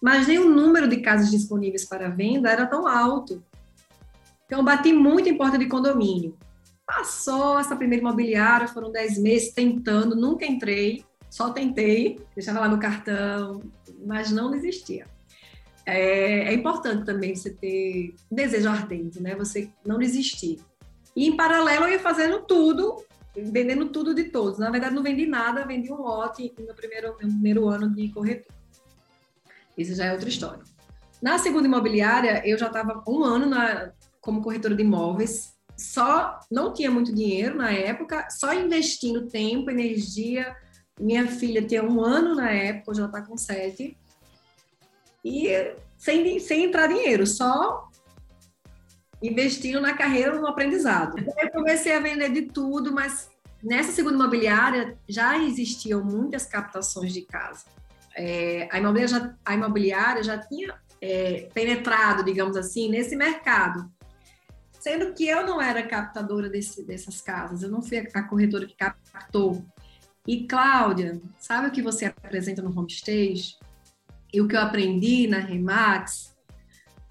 Mas 0.00 0.28
nem 0.28 0.38
o 0.38 0.48
número 0.48 0.86
de 0.86 0.98
casas 0.98 1.30
disponíveis 1.30 1.84
para 1.84 2.08
venda 2.08 2.50
era 2.50 2.66
tão 2.66 2.86
alto. 2.86 3.42
Então, 4.46 4.64
bati 4.64 4.92
muito 4.92 5.28
em 5.28 5.36
porta 5.36 5.58
de 5.58 5.66
condomínio. 5.66 6.36
Passou 6.88 7.58
essa 7.58 7.76
primeira 7.76 8.02
imobiliária, 8.02 8.66
foram 8.66 8.90
10 8.90 9.18
meses 9.18 9.52
tentando, 9.52 10.16
nunca 10.16 10.46
entrei, 10.46 11.04
só 11.28 11.50
tentei, 11.50 12.18
deixava 12.34 12.60
lá 12.60 12.68
no 12.68 12.78
cartão, 12.78 13.62
mas 14.06 14.32
não 14.32 14.50
desistia. 14.50 15.06
É, 15.84 16.48
é 16.48 16.54
importante 16.54 17.04
também 17.04 17.36
você 17.36 17.50
ter 17.50 18.14
desejo 18.32 18.70
ardente, 18.70 19.22
né? 19.22 19.36
Você 19.36 19.70
não 19.86 19.98
desistir. 19.98 20.60
E 21.14 21.28
em 21.28 21.36
paralelo 21.36 21.84
eu 21.84 21.92
ia 21.92 21.98
fazendo 21.98 22.40
tudo, 22.46 23.04
vendendo 23.36 23.90
tudo 23.90 24.14
de 24.14 24.24
todos. 24.24 24.58
Na 24.58 24.70
verdade, 24.70 24.94
não 24.94 25.02
vendi 25.02 25.26
nada, 25.26 25.66
vendi 25.66 25.92
um 25.92 26.00
lote 26.00 26.54
no 26.58 26.74
primeiro, 26.74 27.12
primeiro 27.14 27.68
ano 27.68 27.94
de 27.94 28.08
corretor. 28.08 28.54
Isso 29.76 29.94
já 29.94 30.06
é 30.06 30.12
outra 30.12 30.28
história. 30.30 30.64
Na 31.20 31.36
segunda 31.36 31.68
imobiliária, 31.68 32.42
eu 32.46 32.56
já 32.56 32.68
estava 32.68 33.04
um 33.06 33.22
ano 33.22 33.44
na, 33.44 33.92
como 34.22 34.40
corretora 34.40 34.74
de 34.74 34.82
imóveis, 34.82 35.57
só 35.78 36.40
não 36.50 36.72
tinha 36.72 36.90
muito 36.90 37.14
dinheiro 37.14 37.56
na 37.56 37.70
época, 37.70 38.28
só 38.30 38.52
investindo 38.52 39.28
tempo, 39.28 39.70
energia. 39.70 40.56
Minha 41.00 41.28
filha 41.28 41.62
tinha 41.62 41.84
um 41.84 42.02
ano 42.02 42.34
na 42.34 42.50
época, 42.50 42.90
hoje 42.90 43.00
ela 43.00 43.08
está 43.08 43.22
com 43.22 43.36
sete. 43.36 43.96
E 45.24 45.48
sem, 45.96 46.40
sem 46.40 46.64
entrar 46.64 46.88
dinheiro, 46.88 47.24
só 47.26 47.88
investindo 49.22 49.80
na 49.80 49.94
carreira, 49.94 50.38
no 50.40 50.46
aprendizado. 50.48 51.16
Eu 51.38 51.50
comecei 51.50 51.92
a 51.92 52.00
vender 52.00 52.32
de 52.32 52.42
tudo, 52.42 52.92
mas 52.92 53.30
nessa 53.62 53.92
segunda 53.92 54.16
imobiliária 54.16 54.98
já 55.08 55.38
existiam 55.38 56.02
muitas 56.02 56.44
captações 56.44 57.12
de 57.12 57.22
casa. 57.22 57.64
É, 58.16 58.68
a, 58.72 58.78
imobiliária 58.78 59.08
já, 59.08 59.34
a 59.44 59.54
imobiliária 59.54 60.22
já 60.24 60.38
tinha 60.38 60.74
é, 61.00 61.48
penetrado, 61.54 62.24
digamos 62.24 62.56
assim, 62.56 62.88
nesse 62.88 63.14
mercado. 63.14 63.88
Sendo 64.78 65.12
que 65.12 65.26
eu 65.26 65.44
não 65.44 65.60
era 65.60 65.82
captadora 65.82 66.48
desse, 66.48 66.84
dessas 66.84 67.20
casas, 67.20 67.62
eu 67.62 67.70
não 67.70 67.82
fui 67.82 67.98
a, 67.98 68.22
corretora 68.22 68.66
que 68.66 68.76
captou. 68.76 69.64
E 70.26 70.46
Cláudia, 70.46 71.20
sabe 71.38 71.68
o 71.68 71.70
que 71.70 71.82
você 71.82 72.04
apresenta 72.04 72.62
no 72.62 72.70
homestage? 72.78 73.56
E 74.32 74.40
o 74.40 74.46
que 74.46 74.54
eu 74.54 74.60
aprendi 74.60 75.26
na 75.26 75.38
Remax? 75.38 76.36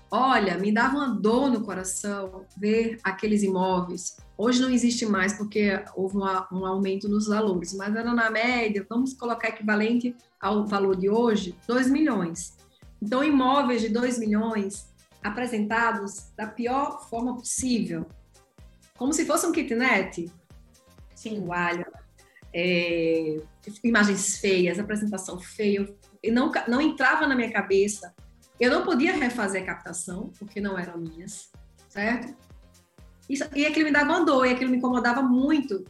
Olha, 0.09 0.57
me 0.57 0.71
dava 0.71 0.95
uma 0.95 1.09
dor 1.09 1.51
no 1.51 1.61
coração 1.65 2.45
ver 2.55 2.97
aqueles 3.03 3.43
imóveis. 3.43 4.15
Hoje 4.37 4.61
não 4.61 4.69
existe 4.69 5.05
mais 5.05 5.33
porque 5.33 5.83
houve 5.95 6.15
uma, 6.15 6.47
um 6.51 6.65
aumento 6.65 7.09
nos 7.09 7.27
valores, 7.27 7.73
mas 7.73 7.93
era 7.93 8.13
na 8.13 8.29
média, 8.29 8.85
vamos 8.87 9.13
colocar 9.13 9.49
equivalente 9.49 10.15
ao 10.39 10.65
valor 10.65 10.95
de 10.95 11.09
hoje, 11.09 11.55
2 11.67 11.89
milhões. 11.89 12.55
Então, 13.01 13.23
imóveis 13.23 13.81
de 13.81 13.89
2 13.89 14.19
milhões 14.19 14.87
apresentados 15.27 16.31
da 16.35 16.47
pior 16.47 17.07
forma 17.09 17.35
possível, 17.35 18.05
como 18.97 19.13
se 19.13 19.25
fosse 19.25 19.45
um 19.45 19.51
kitnet. 19.51 20.31
Sim, 21.15 21.45
alho, 21.51 21.85
é, 22.53 23.41
imagens 23.83 24.37
feias, 24.37 24.79
apresentação 24.79 25.39
feia, 25.39 25.87
e 26.23 26.31
não, 26.31 26.51
não 26.67 26.81
entrava 26.81 27.27
na 27.27 27.35
minha 27.35 27.51
cabeça. 27.51 28.13
Eu 28.59 28.71
não 28.71 28.83
podia 28.83 29.13
refazer 29.13 29.61
a 29.61 29.65
captação, 29.65 30.31
porque 30.39 30.59
não 30.59 30.77
eram 30.77 30.97
minhas, 30.97 31.51
certo? 31.89 32.35
Isso, 33.29 33.43
e 33.55 33.65
aquilo 33.65 33.85
me 33.85 33.91
dava 33.91 34.05
uma 34.05 34.25
dor, 34.25 34.45
e 34.45 34.51
aquilo 34.51 34.71
me 34.71 34.77
incomodava 34.77 35.21
muito. 35.21 35.83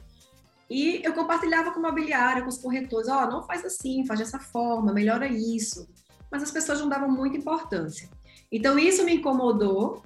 E 0.69 1.02
eu 1.04 1.13
compartilhava 1.13 1.71
com 1.71 1.80
o 1.80 1.84
mobiliário, 1.84 2.43
com 2.43 2.50
os 2.50 2.58
corretores, 2.58 3.08
ó, 3.08 3.23
oh, 3.23 3.30
não 3.30 3.43
faz 3.43 3.63
assim, 3.63 4.06
faz 4.06 4.19
dessa 4.19 4.39
forma, 4.39 4.93
melhora 4.93 5.28
isso. 5.28 5.88
Mas 6.30 6.43
as 6.43 6.52
pessoas 6.52 6.82
não 6.82 6.89
davam 6.89 7.10
muita 7.10 7.38
importância. 7.38 8.10
Então, 8.52 8.78
isso 8.80 9.04
me 9.04 9.16
incomodou. 9.16 10.02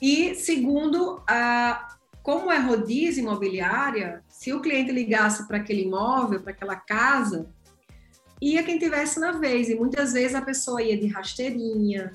E, 0.00 0.34
segundo, 0.34 1.22
a, 1.28 1.96
como 2.22 2.50
é 2.50 2.58
rodízio 2.58 3.22
imobiliária, 3.22 4.22
se 4.28 4.52
o 4.52 4.60
cliente 4.60 4.92
ligasse 4.92 5.46
para 5.46 5.58
aquele 5.58 5.82
imóvel, 5.82 6.40
para 6.40 6.52
aquela 6.52 6.76
casa, 6.76 7.48
ia 8.40 8.62
quem 8.62 8.78
tivesse 8.78 9.20
na 9.20 9.32
vez. 9.32 9.68
E 9.68 9.74
muitas 9.74 10.12
vezes 10.12 10.34
a 10.34 10.42
pessoa 10.42 10.82
ia 10.82 10.98
de 10.98 11.06
rasteirinha, 11.08 12.12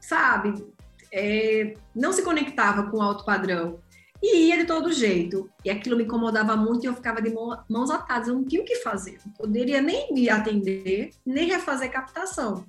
sabe? 0.00 0.66
É, 1.12 1.74
não 1.94 2.12
se 2.12 2.22
conectava 2.22 2.90
com 2.90 2.98
o 2.98 3.02
alto 3.02 3.24
padrão. 3.24 3.78
E 4.22 4.48
ia 4.48 4.56
de 4.56 4.64
todo 4.64 4.92
jeito. 4.92 5.50
E 5.64 5.70
aquilo 5.70 5.96
me 5.96 6.04
incomodava 6.04 6.56
muito 6.56 6.84
e 6.84 6.86
eu 6.86 6.94
ficava 6.94 7.20
de 7.20 7.32
mãos 7.68 7.90
atadas. 7.90 8.28
Eu 8.28 8.34
não 8.34 8.44
tinha 8.44 8.62
o 8.62 8.64
que 8.64 8.76
fazer. 8.76 9.18
Não 9.24 9.32
poderia 9.32 9.82
nem 9.82 10.12
me 10.12 10.30
atender, 10.30 11.10
nem 11.26 11.46
refazer 11.46 11.90
captação. 11.90 12.64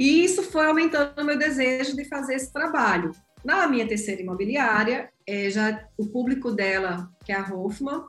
E 0.00 0.24
isso 0.24 0.42
foi 0.44 0.64
aumentando 0.64 1.20
o 1.20 1.24
meu 1.26 1.36
desejo 1.36 1.94
de 1.94 2.06
fazer 2.06 2.36
esse 2.36 2.50
trabalho. 2.50 3.10
Na 3.44 3.68
minha 3.68 3.86
terceira 3.86 4.22
imobiliária, 4.22 5.10
é, 5.26 5.50
já 5.50 5.86
o 5.98 6.06
público 6.06 6.50
dela, 6.50 7.10
que 7.22 7.30
é 7.30 7.36
a 7.36 7.46
Hoffman, 7.46 8.04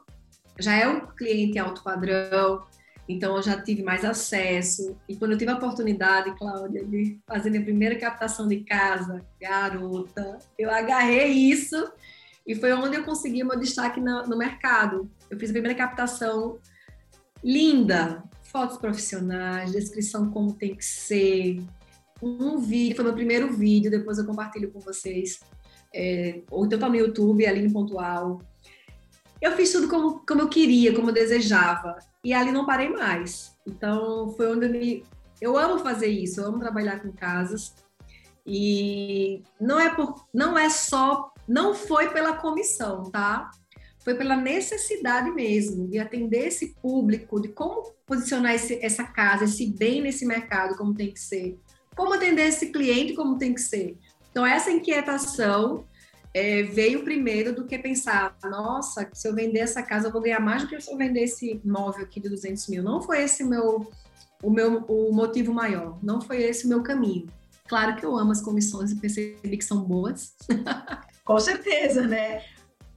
já 0.58 0.74
é 0.74 0.88
um 0.88 1.06
cliente 1.08 1.60
alto 1.60 1.84
padrão, 1.84 2.64
então 3.10 3.36
eu 3.36 3.44
já 3.44 3.62
tive 3.62 3.84
mais 3.84 4.06
acesso. 4.06 4.96
E 5.06 5.18
quando 5.18 5.34
eu 5.34 5.38
tive 5.38 5.52
a 5.52 5.56
oportunidade, 5.56 6.34
Cláudia, 6.38 6.86
de 6.86 7.20
fazer 7.28 7.50
minha 7.50 7.62
primeira 7.62 7.98
captação 7.98 8.48
de 8.48 8.62
casa, 8.62 9.22
garota, 9.38 10.38
eu 10.58 10.72
agarrei 10.72 11.28
isso 11.28 11.92
e 12.48 12.56
foi 12.56 12.72
onde 12.72 12.96
eu 12.96 13.04
consegui 13.04 13.44
meu 13.44 13.60
destaque 13.60 14.00
no, 14.00 14.26
no 14.28 14.38
mercado. 14.38 15.12
Eu 15.30 15.38
fiz 15.38 15.50
a 15.50 15.54
primeira 15.54 15.78
captação 15.78 16.58
linda, 17.44 18.24
fotos 18.44 18.78
profissionais, 18.78 19.74
descrição 19.74 20.32
como 20.32 20.54
tem 20.54 20.74
que 20.74 20.86
ser, 20.86 21.62
um 22.22 22.60
vídeo, 22.60 22.96
foi 22.96 23.06
meu 23.06 23.14
primeiro 23.14 23.52
vídeo, 23.54 23.92
depois 23.92 24.18
eu 24.18 24.26
compartilho 24.26 24.72
com 24.72 24.80
vocês. 24.80 25.40
É, 25.94 26.42
ou 26.50 26.66
então 26.66 26.80
tá 26.80 26.88
no 26.88 26.96
YouTube, 26.96 27.46
Aline 27.46 27.72
Pontual. 27.72 28.42
Eu 29.42 29.54
fiz 29.54 29.72
tudo 29.72 29.88
como, 29.88 30.24
como 30.26 30.42
eu 30.42 30.50
queria, 30.50 30.94
como 30.94 31.10
eu 31.10 31.14
desejava. 31.14 31.98
E 32.24 32.34
ali 32.34 32.52
não 32.52 32.66
parei 32.66 32.90
mais. 32.90 33.58
Então 33.68 34.34
foi 34.38 34.56
onde 34.56 34.68
eu 34.68 34.72
me. 34.72 35.04
Eu 35.42 35.58
amo 35.58 35.80
fazer 35.80 36.08
isso, 36.08 36.40
eu 36.40 36.48
amo 36.48 36.60
trabalhar 36.60 37.02
com 37.02 37.12
casas. 37.12 37.74
E 38.46 39.44
não 39.60 39.80
é 39.80 39.90
por, 39.94 40.28
não 40.34 40.58
é 40.58 40.70
só, 40.70 41.32
não 41.48 41.74
foi 41.74 42.10
pela 42.10 42.38
comissão, 42.38 43.10
tá? 43.10 43.50
Foi 44.04 44.16
pela 44.16 44.36
necessidade 44.36 45.30
mesmo 45.32 45.88
de 45.88 46.00
atender 46.00 46.48
esse 46.48 46.76
público, 46.76 47.40
de 47.40 47.50
como 47.50 47.92
posicionar 48.06 48.54
esse, 48.54 48.84
essa 48.84 49.04
casa, 49.04 49.46
esse 49.46 49.68
bem 49.68 50.02
nesse 50.02 50.26
mercado, 50.26 50.76
como 50.76 50.94
tem 50.94 51.12
que 51.12 51.20
ser 51.20 51.60
como 52.02 52.16
atender 52.16 52.48
esse 52.48 52.72
cliente 52.72 53.14
como 53.14 53.38
tem 53.38 53.54
que 53.54 53.62
ser. 53.62 53.96
Então, 54.32 54.44
essa 54.44 54.72
inquietação 54.72 55.86
é, 56.34 56.64
veio 56.64 57.04
primeiro 57.04 57.54
do 57.54 57.68
que 57.68 57.78
pensar, 57.78 58.36
nossa, 58.44 59.08
se 59.14 59.28
eu 59.28 59.36
vender 59.36 59.60
essa 59.60 59.84
casa, 59.84 60.08
eu 60.08 60.12
vou 60.12 60.20
ganhar 60.20 60.40
mais 60.40 60.64
do 60.64 60.68
que 60.68 60.82
se 60.82 60.92
eu 60.92 60.98
vender 60.98 61.26
esse 61.26 61.62
imóvel 61.64 62.04
aqui 62.04 62.20
de 62.20 62.28
200 62.28 62.68
mil. 62.70 62.82
Não 62.82 63.04
foi 63.04 63.22
esse 63.22 63.44
meu, 63.44 63.88
o 64.42 64.50
meu 64.50 64.84
o 64.88 65.14
motivo 65.14 65.54
maior, 65.54 66.00
não 66.02 66.20
foi 66.20 66.42
esse 66.42 66.66
o 66.66 66.70
meu 66.70 66.82
caminho. 66.82 67.28
Claro 67.68 67.96
que 67.96 68.04
eu 68.04 68.18
amo 68.18 68.32
as 68.32 68.42
comissões 68.42 68.92
e 68.92 68.96
percebi 68.96 69.56
que 69.56 69.64
são 69.64 69.84
boas. 69.84 70.34
Com 71.24 71.40
certeza, 71.40 72.08
né? 72.08 72.44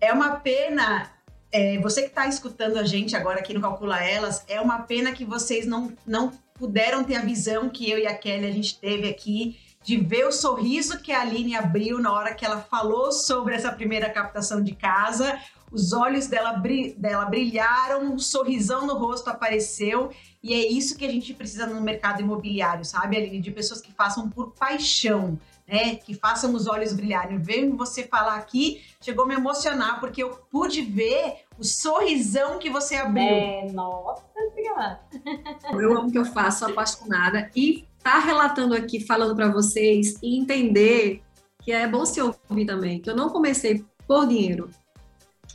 É 0.01 0.15
uma 0.15 0.37
pena 0.37 1.11
é, 1.53 1.79
você 1.79 2.03
que 2.03 2.09
está 2.09 2.27
escutando 2.27 2.79
a 2.79 2.85
gente 2.85 3.15
agora 3.15 3.41
aqui 3.41 3.53
no 3.53 3.61
Calcula 3.61 4.03
Elas, 4.03 4.43
é 4.49 4.61
uma 4.63 4.81
pena 4.85 5.13
que 5.13 5.27
vocês 5.27 5.67
não, 5.67 5.93
não 6.07 6.33
puderam 6.55 7.03
ter 7.03 7.17
a 7.17 7.23
visão 7.23 7.69
que 7.69 7.91
eu 7.91 7.99
e 7.99 8.07
a 8.07 8.17
Kelly 8.17 8.47
a 8.47 8.53
gente 8.53 8.79
teve 8.79 9.09
aqui 9.09 9.59
de 9.83 9.99
ver 9.99 10.27
o 10.27 10.33
sorriso 10.33 10.99
que 10.99 11.13
a 11.13 11.21
Aline 11.21 11.55
abriu 11.55 12.01
na 12.01 12.11
hora 12.13 12.33
que 12.33 12.45
ela 12.45 12.61
falou 12.61 13.13
sobre 13.13 13.55
essa 13.55 13.71
primeira 13.71 14.09
captação 14.09 14.63
de 14.63 14.75
casa. 14.75 15.39
Os 15.71 15.93
olhos 15.93 16.27
dela, 16.27 16.53
dela 16.97 17.27
brilharam, 17.27 18.15
um 18.15 18.19
sorrisão 18.19 18.87
no 18.87 18.97
rosto 18.97 19.29
apareceu. 19.29 20.11
E 20.43 20.55
é 20.55 20.73
isso 20.73 20.97
que 20.97 21.05
a 21.05 21.11
gente 21.11 21.35
precisa 21.35 21.67
no 21.67 21.81
mercado 21.83 22.23
imobiliário, 22.23 22.85
sabe, 22.85 23.17
Aline? 23.17 23.41
De 23.41 23.51
pessoas 23.51 23.83
que 23.83 23.93
façam 23.93 24.31
por 24.31 24.53
paixão, 24.53 25.39
né? 25.67 25.97
Que 25.97 26.15
façam 26.15 26.55
os 26.55 26.67
olhos 26.67 26.93
brilharem. 26.93 27.39
Vendo 27.39 27.77
você 27.77 28.05
falar 28.05 28.37
aqui, 28.37 28.83
chegou 29.01 29.25
a 29.25 29.29
me 29.29 29.35
emocionar, 29.35 30.01
porque 30.01 30.23
eu 30.23 30.31
pude 30.51 30.83
ver 30.83 31.39
o 31.59 31.65
sorrisão 31.65 32.59
que 32.59 32.71
você 32.71 32.97
abriu. 32.97 33.25
É, 33.25 33.73
nossa 33.73 34.23
senhora. 34.55 35.01
Eu 35.73 35.97
amo 35.99 36.09
o 36.09 36.13
que 36.13 36.19
eu 36.19 36.25
faço, 36.25 36.61
sou 36.61 36.69
apaixonada. 36.69 37.51
E 37.55 37.85
tá 38.03 38.19
relatando 38.19 38.75
aqui, 38.75 39.01
falando 39.01 39.35
para 39.35 39.49
vocês 39.49 40.17
e 40.23 40.39
entender 40.39 41.23
que 41.63 41.73
é 41.73 41.89
bom 41.89 42.05
se 42.05 42.21
ouvir 42.21 42.67
também, 42.67 43.01
que 43.01 43.09
eu 43.09 43.17
não 43.17 43.31
comecei 43.31 43.83
por 44.07 44.27
dinheiro. 44.29 44.69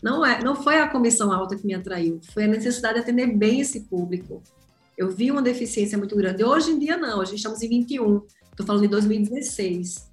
Não, 0.01 0.25
é, 0.25 0.43
não 0.43 0.55
foi 0.55 0.79
a 0.79 0.87
comissão 0.87 1.31
alta 1.31 1.55
que 1.55 1.65
me 1.65 1.75
atraiu, 1.75 2.19
foi 2.33 2.45
a 2.45 2.47
necessidade 2.47 2.95
de 2.95 3.01
atender 3.01 3.27
bem 3.27 3.59
esse 3.59 3.81
público. 3.81 4.41
Eu 4.97 5.09
vi 5.09 5.29
uma 5.29 5.41
deficiência 5.41 5.97
muito 5.97 6.15
grande. 6.15 6.43
Hoje 6.43 6.71
em 6.71 6.79
dia, 6.79 6.97
não, 6.97 7.21
a 7.21 7.25
gente 7.25 7.37
estamos 7.37 7.61
em 7.61 7.69
21, 7.69 8.21
estou 8.59 8.65
falando 8.65 8.81
de 8.81 8.89
2016. 8.89 10.09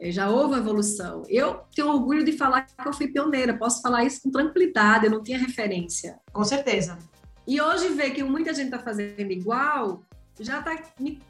É, 0.00 0.10
já 0.10 0.28
houve 0.28 0.54
uma 0.54 0.58
evolução. 0.58 1.22
Eu 1.28 1.62
tenho 1.74 1.88
orgulho 1.88 2.24
de 2.24 2.32
falar 2.32 2.62
que 2.62 2.74
eu 2.88 2.92
fui 2.92 3.08
pioneira, 3.08 3.56
posso 3.56 3.80
falar 3.80 4.04
isso 4.04 4.22
com 4.22 4.30
tranquilidade, 4.30 5.06
eu 5.06 5.10
não 5.10 5.22
tinha 5.22 5.38
referência. 5.38 6.18
Com 6.32 6.42
certeza. 6.44 6.98
E 7.46 7.60
hoje 7.60 7.88
ver 7.88 8.10
que 8.10 8.22
muita 8.22 8.52
gente 8.52 8.66
está 8.66 8.78
fazendo 8.78 9.30
igual, 9.30 10.02
já 10.38 10.62
tá 10.62 10.76
me, 10.98 11.20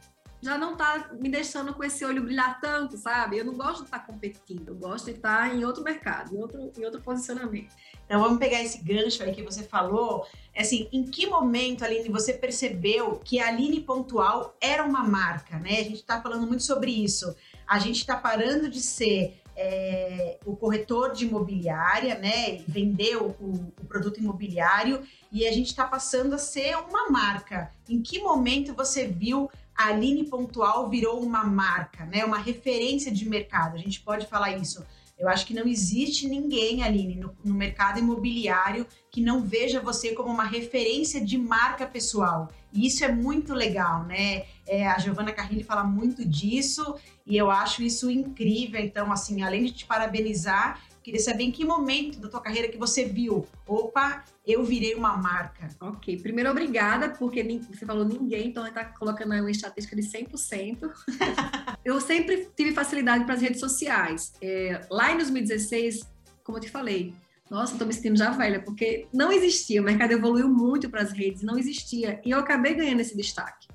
já 0.42 0.56
não 0.56 0.72
está 0.72 1.10
me 1.12 1.28
deixando 1.28 1.74
com 1.74 1.84
esse 1.84 2.04
olho 2.04 2.22
brilhar 2.22 2.60
tanto, 2.60 2.96
sabe? 2.96 3.38
Eu 3.38 3.44
não 3.44 3.54
gosto 3.54 3.78
de 3.78 3.84
estar 3.84 3.98
tá 3.98 4.06
competindo, 4.06 4.68
eu 4.68 4.74
gosto 4.74 5.06
de 5.06 5.12
estar 5.12 5.48
tá 5.48 5.54
em 5.54 5.64
outro 5.64 5.82
mercado, 5.82 6.34
em 6.34 6.38
outro, 6.38 6.72
em 6.76 6.84
outro 6.84 7.00
posicionamento. 7.00 7.74
Então 8.06 8.20
vamos 8.20 8.38
pegar 8.38 8.62
esse 8.62 8.82
gancho 8.82 9.22
aí 9.22 9.32
que 9.32 9.42
você 9.42 9.62
falou. 9.62 10.26
É 10.54 10.62
assim, 10.62 10.88
em 10.92 11.04
que 11.04 11.26
momento, 11.26 11.84
Aline, 11.84 12.08
você 12.08 12.32
percebeu 12.32 13.20
que 13.24 13.38
a 13.38 13.48
Aline 13.48 13.80
Pontual 13.80 14.56
era 14.60 14.84
uma 14.84 15.04
marca, 15.04 15.58
né? 15.58 15.72
A 15.72 15.84
gente 15.84 15.96
está 15.96 16.20
falando 16.20 16.46
muito 16.46 16.62
sobre 16.62 16.90
isso 16.90 17.34
a 17.70 17.78
gente 17.78 17.98
está 17.98 18.16
parando 18.16 18.68
de 18.68 18.80
ser 18.80 19.40
é, 19.56 20.38
o 20.44 20.56
corretor 20.56 21.12
de 21.12 21.24
imobiliária, 21.24 22.18
né? 22.18 22.64
Vender 22.66 23.16
o, 23.16 23.28
o, 23.40 23.72
o 23.80 23.84
produto 23.86 24.18
imobiliário 24.18 25.02
e 25.30 25.46
a 25.46 25.52
gente 25.52 25.68
está 25.68 25.86
passando 25.86 26.34
a 26.34 26.38
ser 26.38 26.76
uma 26.76 27.08
marca. 27.10 27.70
Em 27.88 28.02
que 28.02 28.18
momento 28.18 28.74
você 28.74 29.06
viu 29.06 29.48
a 29.76 29.88
Aline 29.88 30.24
Pontual 30.24 30.88
virou 30.88 31.22
uma 31.22 31.44
marca, 31.44 32.04
né? 32.04 32.24
Uma 32.24 32.38
referência 32.38 33.10
de 33.10 33.28
mercado? 33.28 33.74
A 33.74 33.78
gente 33.78 34.00
pode 34.00 34.26
falar 34.26 34.56
isso. 34.56 34.84
Eu 35.20 35.28
acho 35.28 35.46
que 35.46 35.52
não 35.52 35.66
existe 35.66 36.26
ninguém, 36.26 36.82
Aline, 36.82 37.14
no, 37.14 37.36
no 37.44 37.54
mercado 37.54 37.98
imobiliário 37.98 38.86
que 39.10 39.20
não 39.20 39.42
veja 39.42 39.78
você 39.78 40.14
como 40.14 40.30
uma 40.30 40.44
referência 40.44 41.20
de 41.20 41.36
marca 41.36 41.86
pessoal. 41.86 42.48
E 42.72 42.86
isso 42.86 43.04
é 43.04 43.12
muito 43.12 43.52
legal, 43.52 44.04
né? 44.04 44.44
É, 44.66 44.86
a 44.86 44.98
Giovana 44.98 45.32
Carrilli 45.32 45.62
fala 45.62 45.84
muito 45.84 46.24
disso 46.26 46.94
e 47.26 47.36
eu 47.36 47.50
acho 47.50 47.82
isso 47.82 48.10
incrível. 48.10 48.80
Então, 48.80 49.12
assim, 49.12 49.42
além 49.42 49.64
de 49.64 49.72
te 49.72 49.84
parabenizar, 49.84 50.80
queria 51.02 51.20
saber 51.20 51.44
em 51.44 51.50
que 51.50 51.64
momento 51.64 52.20
da 52.20 52.28
tua 52.28 52.40
carreira 52.40 52.68
que 52.68 52.78
você 52.78 53.04
viu, 53.04 53.46
opa, 53.66 54.24
eu 54.46 54.62
virei 54.64 54.94
uma 54.94 55.16
marca. 55.16 55.68
Ok, 55.80 56.18
primeiro 56.20 56.50
obrigada, 56.50 57.10
porque 57.10 57.42
você 57.70 57.86
falou 57.86 58.04
ninguém, 58.04 58.48
então 58.48 58.66
está 58.66 58.84
colocando 58.84 59.32
aí 59.32 59.40
uma 59.40 59.50
estatística 59.50 59.96
de 59.96 60.02
100%. 60.02 60.90
eu 61.84 62.00
sempre 62.00 62.48
tive 62.56 62.72
facilidade 62.72 63.24
para 63.24 63.34
as 63.34 63.40
redes 63.40 63.60
sociais. 63.60 64.32
É, 64.40 64.86
lá 64.90 65.12
em 65.12 65.16
2016, 65.16 66.00
como 66.44 66.58
eu 66.58 66.62
te 66.62 66.70
falei, 66.70 67.14
nossa, 67.50 67.72
estou 67.72 67.86
me 67.86 67.92
sentindo 67.92 68.16
já 68.16 68.30
velha, 68.30 68.62
porque 68.62 69.08
não 69.12 69.32
existia, 69.32 69.80
o 69.80 69.84
mercado 69.84 70.12
evoluiu 70.12 70.48
muito 70.48 70.88
para 70.88 71.02
as 71.02 71.10
redes, 71.10 71.42
não 71.42 71.58
existia, 71.58 72.20
e 72.24 72.30
eu 72.30 72.38
acabei 72.38 72.74
ganhando 72.74 73.00
esse 73.00 73.16
destaque. 73.16 73.66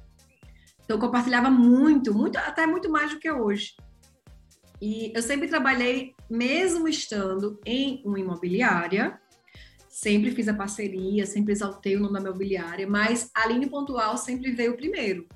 Então, 0.84 0.98
eu 0.98 1.00
compartilhava 1.00 1.50
muito, 1.50 2.14
muito, 2.14 2.38
até 2.38 2.66
muito 2.66 2.90
mais 2.90 3.12
do 3.12 3.20
que 3.20 3.30
hoje. 3.30 3.76
E 4.86 5.12
eu 5.16 5.22
sempre 5.24 5.48
trabalhei, 5.48 6.14
mesmo 6.30 6.88
estando 6.88 7.60
em 7.66 8.04
uma 8.06 8.20
imobiliária, 8.20 9.20
sempre 9.90 10.30
fiz 10.30 10.48
a 10.48 10.54
parceria, 10.54 11.26
sempre 11.26 11.54
exaltei 11.54 11.96
o 11.96 12.00
nome 12.00 12.14
da 12.14 12.30
imobiliária, 12.30 12.88
mas 12.88 13.32
a 13.34 13.46
Aline 13.46 13.68
Pontual 13.68 14.16
sempre 14.16 14.52
veio 14.52 14.78
primeiro. 14.78 15.28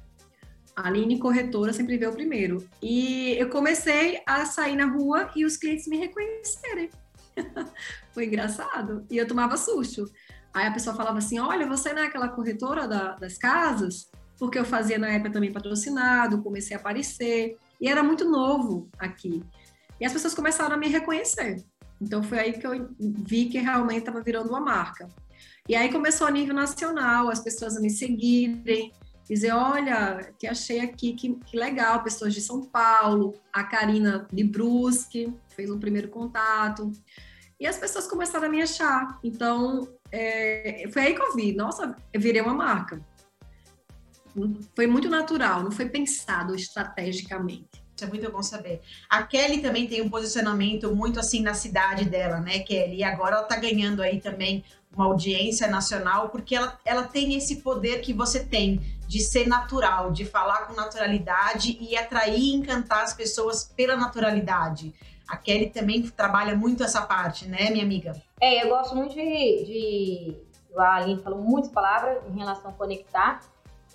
A 0.75 0.87
Aline 0.87 1.17
Corretora 1.17 1.73
sempre 1.73 1.97
veio 1.97 2.13
primeiro. 2.13 2.63
E 2.79 3.31
eu 3.39 3.49
comecei 3.49 4.21
a 4.23 4.45
sair 4.45 4.75
na 4.75 4.85
rua 4.85 5.31
e 5.35 5.43
os 5.43 5.57
clientes 5.57 5.87
me 5.87 5.97
reconhecerem. 5.97 6.91
Foi 8.13 8.27
engraçado. 8.27 9.03
E 9.09 9.17
eu 9.17 9.27
tomava 9.27 9.57
susto. 9.57 10.05
Aí 10.53 10.67
a 10.67 10.71
pessoa 10.71 10.95
falava 10.95 11.17
assim: 11.17 11.39
Olha, 11.39 11.65
você 11.65 11.91
não 11.91 12.03
é 12.03 12.05
aquela 12.05 12.29
corretora 12.29 12.87
da, 12.87 13.15
das 13.15 13.35
casas? 13.35 14.11
porque 14.39 14.57
eu 14.57 14.63
fazia 14.63 14.97
na 14.97 15.09
época 15.09 15.31
também 15.31 15.51
patrocinado, 15.51 16.41
comecei 16.41 16.75
a 16.75 16.79
aparecer, 16.79 17.57
e 17.79 17.87
era 17.87 18.03
muito 18.03 18.25
novo 18.29 18.89
aqui. 18.97 19.43
E 19.99 20.05
as 20.05 20.13
pessoas 20.13 20.33
começaram 20.33 20.75
a 20.75 20.77
me 20.77 20.87
reconhecer. 20.87 21.63
Então 22.01 22.23
foi 22.23 22.39
aí 22.39 22.53
que 22.53 22.65
eu 22.65 22.89
vi 22.99 23.45
que 23.45 23.59
realmente 23.59 23.99
estava 23.99 24.21
virando 24.21 24.49
uma 24.49 24.59
marca. 24.59 25.07
E 25.67 25.75
aí 25.75 25.91
começou 25.91 26.27
a 26.27 26.31
nível 26.31 26.55
nacional, 26.55 27.29
as 27.29 27.41
pessoas 27.41 27.77
a 27.77 27.81
me 27.81 27.89
seguirem, 27.89 28.91
dizer, 29.27 29.51
olha, 29.51 30.33
que 30.39 30.47
achei 30.47 30.79
aqui, 30.79 31.13
que, 31.13 31.35
que 31.35 31.57
legal, 31.57 32.01
pessoas 32.01 32.33
de 32.33 32.41
São 32.41 32.61
Paulo, 32.61 33.33
a 33.53 33.63
Karina 33.63 34.27
de 34.31 34.43
Brusque 34.43 35.33
fez 35.49 35.69
um 35.69 35.79
primeiro 35.79 36.09
contato. 36.09 36.91
E 37.59 37.67
as 37.67 37.77
pessoas 37.77 38.07
começaram 38.07 38.47
a 38.47 38.49
me 38.49 38.61
achar. 38.61 39.19
Então, 39.23 39.87
é, 40.11 40.89
foi 40.91 41.01
aí 41.03 41.13
que 41.13 41.21
eu 41.21 41.35
vi, 41.35 41.53
nossa, 41.53 41.95
eu 42.11 42.19
virei 42.19 42.41
uma 42.41 42.53
marca 42.53 43.05
foi 44.75 44.87
muito 44.87 45.09
natural, 45.09 45.63
não 45.63 45.71
foi 45.71 45.87
pensado 45.87 46.55
estrategicamente. 46.55 47.83
Isso 47.95 48.05
é 48.05 48.07
muito 48.07 48.31
bom 48.31 48.41
saber. 48.41 48.81
A 49.09 49.23
Kelly 49.23 49.61
também 49.61 49.85
tem 49.85 50.01
um 50.01 50.09
posicionamento 50.09 50.95
muito 50.95 51.19
assim 51.19 51.41
na 51.41 51.53
cidade 51.53 52.05
dela, 52.05 52.39
né, 52.39 52.59
Kelly? 52.59 52.97
E 52.97 53.03
agora 53.03 53.35
ela 53.35 53.43
tá 53.43 53.57
ganhando 53.57 54.01
aí 54.01 54.21
também 54.21 54.63
uma 54.95 55.05
audiência 55.05 55.67
nacional, 55.67 56.29
porque 56.29 56.55
ela, 56.55 56.79
ela 56.85 57.03
tem 57.03 57.35
esse 57.35 57.57
poder 57.57 57.99
que 58.01 58.13
você 58.13 58.43
tem 58.43 58.81
de 59.07 59.19
ser 59.19 59.47
natural, 59.47 60.11
de 60.11 60.23
falar 60.23 60.67
com 60.67 60.73
naturalidade 60.73 61.77
e 61.81 61.97
atrair 61.97 62.39
e 62.39 62.53
encantar 62.53 63.03
as 63.03 63.13
pessoas 63.13 63.63
pela 63.63 63.97
naturalidade. 63.97 64.93
A 65.27 65.35
Kelly 65.35 65.69
também 65.69 66.01
trabalha 66.03 66.55
muito 66.55 66.83
essa 66.83 67.01
parte, 67.01 67.47
né, 67.47 67.69
minha 67.69 67.83
amiga? 67.83 68.13
É, 68.41 68.63
eu 68.63 68.69
gosto 68.69 68.95
muito 68.95 69.13
de. 69.13 69.21
de 69.21 70.35
a 70.77 70.95
Aline 70.95 71.21
falou 71.21 71.41
muitas 71.41 71.71
palavras 71.71 72.19
em 72.27 72.37
relação 72.37 72.71
a 72.71 72.73
conectar. 72.73 73.41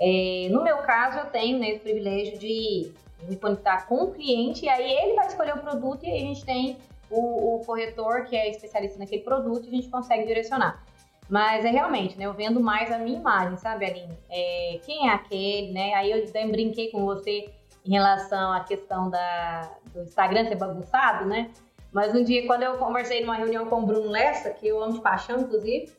É, 0.00 0.48
no 0.50 0.62
meu 0.62 0.78
caso, 0.78 1.18
eu 1.18 1.26
tenho 1.26 1.59
né, 1.59 1.74
o 1.74 1.80
privilégio 1.80 2.38
de 2.38 2.92
me 3.28 3.37
conectar 3.37 3.87
com 3.87 4.04
o 4.04 4.12
cliente, 4.12 4.66
e 4.66 4.68
aí 4.68 4.90
ele 4.90 5.14
vai 5.14 5.26
escolher 5.26 5.54
o 5.54 5.59
produto 5.59 6.04
e 6.04 6.11
aí 6.11 6.22
a 6.22 6.26
gente 6.26 6.44
tem 6.44 6.76
o, 7.11 7.57
o 7.57 7.64
corretor 7.64 8.24
que 8.24 8.37
é 8.37 8.50
especialista 8.50 8.98
naquele 8.98 9.22
produto 9.22 9.66
e 9.66 9.68
a 9.68 9.74
gente 9.76 9.88
consegue 9.88 10.26
direcionar. 10.26 10.83
Mas 11.28 11.64
é 11.64 11.70
realmente, 11.70 12.18
né? 12.18 12.26
Eu 12.26 12.35
vendo 12.35 12.61
mais 12.61 12.92
a 12.92 12.98
minha 12.98 13.18
imagem, 13.18 13.57
sabe, 13.57 13.87
Aline? 13.87 14.18
É, 14.28 14.78
quem 14.85 15.09
é 15.09 15.12
aquele, 15.12 15.72
né? 15.72 15.94
Aí 15.94 16.11
eu 16.11 16.26
também 16.26 16.50
brinquei 16.50 16.90
com 16.90 17.04
você 17.04 17.50
em 17.85 17.92
relação 17.92 18.52
à 18.52 18.61
questão 18.61 19.09
da, 19.09 19.70
do 19.92 20.02
Instagram 20.02 20.46
ser 20.46 20.57
bagunçado, 20.57 21.24
né? 21.24 21.50
Mas 21.92 22.14
um 22.14 22.24
dia, 22.24 22.46
quando 22.46 22.64
eu 22.64 22.76
conversei 22.76 23.20
numa 23.20 23.37
reunião 23.37 23.66
com 23.66 23.83
o 23.83 23.87
Bruno 23.87 24.11
Lessa, 24.11 24.50
que 24.50 24.66
eu 24.66 24.83
amo 24.83 24.94
de 24.94 25.00
paixão, 25.00 25.40
inclusive, 25.40 25.92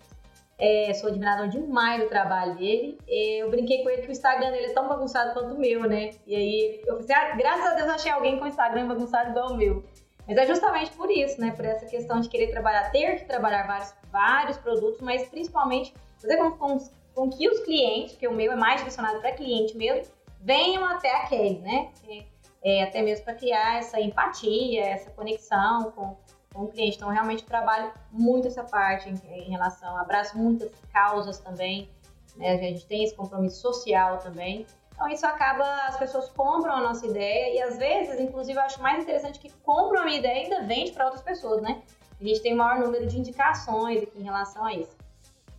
é, 0.57 0.93
sou 0.93 1.09
admirador 1.09 1.47
demais 1.47 2.01
do 2.01 2.07
trabalho 2.07 2.55
dele. 2.55 2.97
Eu 3.07 3.49
brinquei 3.49 3.83
com 3.83 3.89
ele 3.89 4.01
que 4.01 4.07
o 4.07 4.11
Instagram 4.11 4.51
dele 4.51 4.67
é 4.67 4.73
tão 4.73 4.87
bagunçado 4.87 5.33
quanto 5.33 5.55
o 5.55 5.59
meu, 5.59 5.81
né? 5.81 6.11
E 6.25 6.35
aí 6.35 6.81
eu 6.85 6.97
assim, 6.97 7.13
ah, 7.13 7.35
graças 7.35 7.65
a 7.65 7.73
Deus 7.73 7.89
achei 7.89 8.11
alguém 8.11 8.37
com 8.37 8.45
o 8.45 8.47
Instagram 8.47 8.87
bagunçado 8.87 9.31
igual 9.31 9.51
o 9.51 9.57
meu. 9.57 9.83
Mas 10.27 10.37
é 10.37 10.47
justamente 10.47 10.91
por 10.91 11.11
isso, 11.11 11.39
né? 11.39 11.51
Por 11.51 11.65
essa 11.65 11.85
questão 11.85 12.19
de 12.19 12.29
querer 12.29 12.47
trabalhar, 12.47 12.89
ter 12.91 13.17
que 13.17 13.25
trabalhar 13.25 13.67
vários, 13.67 13.93
vários 14.11 14.57
produtos, 14.57 15.01
mas 15.01 15.27
principalmente 15.27 15.93
fazer 16.19 16.37
com, 16.37 16.51
com, 16.51 16.77
com 17.13 17.29
que 17.29 17.47
os 17.47 17.59
clientes, 17.59 18.15
que 18.15 18.27
o 18.27 18.33
meu 18.33 18.51
é 18.51 18.55
mais 18.55 18.77
direcionado 18.77 19.19
para 19.19 19.33
cliente 19.33 19.77
mesmo, 19.77 20.11
venham 20.41 20.85
até 20.85 21.11
aquele, 21.15 21.59
né? 21.59 21.89
É, 22.07 22.23
é, 22.63 22.83
até 22.83 23.01
mesmo 23.03 23.23
para 23.25 23.35
criar 23.35 23.77
essa 23.77 24.01
empatia, 24.01 24.83
essa 24.83 25.11
conexão 25.11 25.91
com, 25.91 26.17
com 26.55 26.63
o 26.63 26.67
cliente. 26.69 26.95
Então, 26.95 27.09
realmente 27.09 27.43
trabalho 27.43 27.91
muito 28.11 28.47
essa 28.47 28.63
parte 28.63 29.09
em, 29.09 29.15
em 29.29 29.51
relação, 29.51 29.95
abraço 29.97 30.37
muitas 30.37 30.71
causas 30.91 31.37
também, 31.39 31.89
né? 32.37 32.53
A 32.53 32.57
gente 32.57 32.85
tem 32.85 33.03
esse 33.03 33.13
compromisso 33.13 33.61
social 33.61 34.17
também. 34.19 34.65
Então 34.93 35.09
isso 35.09 35.25
acaba, 35.25 35.65
as 35.87 35.97
pessoas 35.97 36.29
compram 36.29 36.73
a 36.73 36.81
nossa 36.81 37.05
ideia 37.05 37.53
e 37.53 37.61
às 37.61 37.77
vezes, 37.77 38.17
inclusive, 38.19 38.57
eu 38.57 38.63
acho 38.63 38.81
mais 38.81 39.03
interessante 39.03 39.39
que 39.39 39.51
compram 39.61 40.01
a 40.01 40.05
minha 40.05 40.19
ideia 40.19 40.39
e 40.39 40.43
ainda 40.43 40.63
vende 40.63 40.91
para 40.93 41.05
outras 41.05 41.21
pessoas, 41.21 41.61
né? 41.61 41.81
A 42.19 42.23
gente 42.23 42.41
tem 42.41 42.53
o 42.53 42.57
maior 42.57 42.79
número 42.79 43.05
de 43.05 43.19
indicações 43.19 44.01
aqui 44.01 44.17
em 44.17 44.23
relação 44.23 44.63
a 44.63 44.73
isso. 44.73 44.95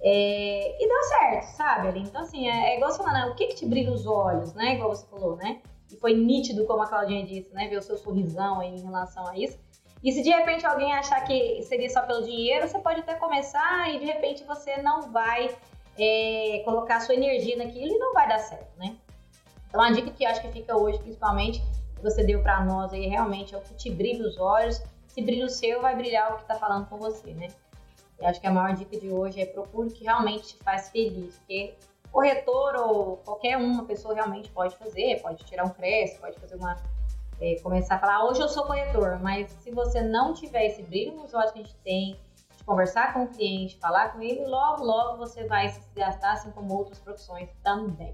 É, 0.01 0.83
e 0.83 0.89
deu 0.89 1.03
certo, 1.03 1.45
sabe? 1.57 1.99
Então, 1.99 2.23
assim, 2.23 2.49
é, 2.49 2.73
é 2.73 2.77
igual 2.77 2.91
você 2.91 2.99
falando, 2.99 3.15
né? 3.15 3.27
o 3.27 3.35
que 3.35 3.47
que 3.49 3.57
te 3.57 3.67
brilha 3.67 3.93
os 3.93 4.07
olhos, 4.07 4.55
né? 4.55 4.75
Igual 4.75 4.95
você 4.95 5.07
falou, 5.07 5.37
né? 5.37 5.61
E 5.91 5.97
foi 5.97 6.15
nítido, 6.15 6.67
como 6.67 6.83
a 6.83 6.87
Claudinha 6.87 7.25
disse, 7.27 7.53
né? 7.53 7.69
Ver 7.69 7.79
o 7.79 7.83
seu 7.83 7.99
sorrisão 7.99 8.61
aí 8.61 8.75
em 8.75 8.83
relação 8.83 9.27
a 9.27 9.37
isso. 9.37 9.59
E 10.07 10.13
se 10.13 10.23
de 10.23 10.31
repente 10.31 10.65
alguém 10.65 10.93
achar 10.93 11.21
que 11.25 11.61
seria 11.65 11.91
só 11.91 12.01
pelo 12.03 12.23
dinheiro, 12.23 12.69
você 12.69 12.79
pode 12.79 13.01
até 13.01 13.15
começar 13.15 13.93
e 13.93 13.99
de 13.99 14.05
repente 14.05 14.45
você 14.45 14.81
não 14.81 15.11
vai 15.11 15.51
é, 15.99 16.63
colocar 16.65 17.01
sua 17.01 17.17
energia 17.17 17.57
naquilo 17.57 17.93
e 17.93 17.99
não 17.99 18.15
vai 18.15 18.29
dar 18.29 18.39
certo, 18.39 18.71
né? 18.79 18.95
Então, 19.69 19.81
a 19.81 19.91
dica 19.91 20.13
que 20.13 20.25
acho 20.25 20.41
que 20.41 20.49
fica 20.53 20.77
hoje, 20.77 21.01
principalmente, 21.01 21.61
que 21.97 22.01
você 22.01 22.23
deu 22.23 22.41
para 22.41 22.65
nós 22.65 22.93
aí, 22.93 23.09
realmente 23.09 23.53
é 23.53 23.59
o 23.59 23.61
que 23.61 23.75
te 23.75 23.91
brilha 23.91 24.25
os 24.25 24.39
olhos. 24.39 24.81
Se 25.09 25.21
brilha 25.21 25.45
o 25.45 25.51
seu, 25.51 25.83
vai 25.83 25.97
brilhar 25.97 26.35
o 26.35 26.37
que 26.37 26.43
está 26.43 26.55
falando 26.55 26.89
com 26.89 26.99
você, 26.99 27.33
né? 27.33 27.49
Eu 28.21 28.29
acho 28.29 28.41
que 28.41 28.47
a 28.47 28.53
maior 28.53 28.77
dica 28.77 28.97
de 29.01 29.11
hoje 29.11 29.41
é 29.41 29.47
procure 29.47 29.89
o 29.89 29.93
que 29.93 30.05
realmente 30.05 30.55
te 30.55 30.57
faz 30.63 30.89
feliz, 30.89 31.35
porque 31.39 31.75
corretor 32.13 32.77
ou 32.77 33.17
qualquer 33.25 33.57
uma 33.57 33.85
pessoa 33.85 34.15
realmente 34.15 34.51
pode 34.51 34.77
fazer, 34.77 35.21
pode 35.21 35.45
tirar 35.45 35.65
um 35.65 35.71
crédito, 35.71 36.21
pode 36.21 36.39
fazer 36.39 36.55
uma 36.55 36.77
é, 37.41 37.57
começar 37.63 37.97
a 37.97 37.99
falar, 37.99 38.25
hoje 38.25 38.41
eu 38.41 38.49
sou 38.49 38.65
corretor, 38.65 39.19
mas 39.23 39.51
se 39.61 39.71
você 39.71 40.01
não 40.01 40.33
tiver 40.33 40.67
esse 40.67 40.83
brilho 40.83 41.15
nos 41.15 41.35
olhos 41.35 41.53
que 41.53 41.59
a 41.59 41.63
gente 41.63 41.77
tem, 41.85 42.19
de 42.57 42.65
conversar 42.65 43.13
com 43.13 43.25
o 43.25 43.29
cliente, 43.29 43.79
falar 43.79 44.13
com 44.13 44.23
ele, 44.23 44.45
logo, 44.47 44.85
logo 44.85 45.19
você 45.19 45.45
vai 45.45 45.69
se 45.69 45.81
gastar, 45.95 46.33
assim 46.33 46.51
como 46.51 46.75
outras 46.75 46.99
profissões 46.99 47.49
também. 47.63 48.13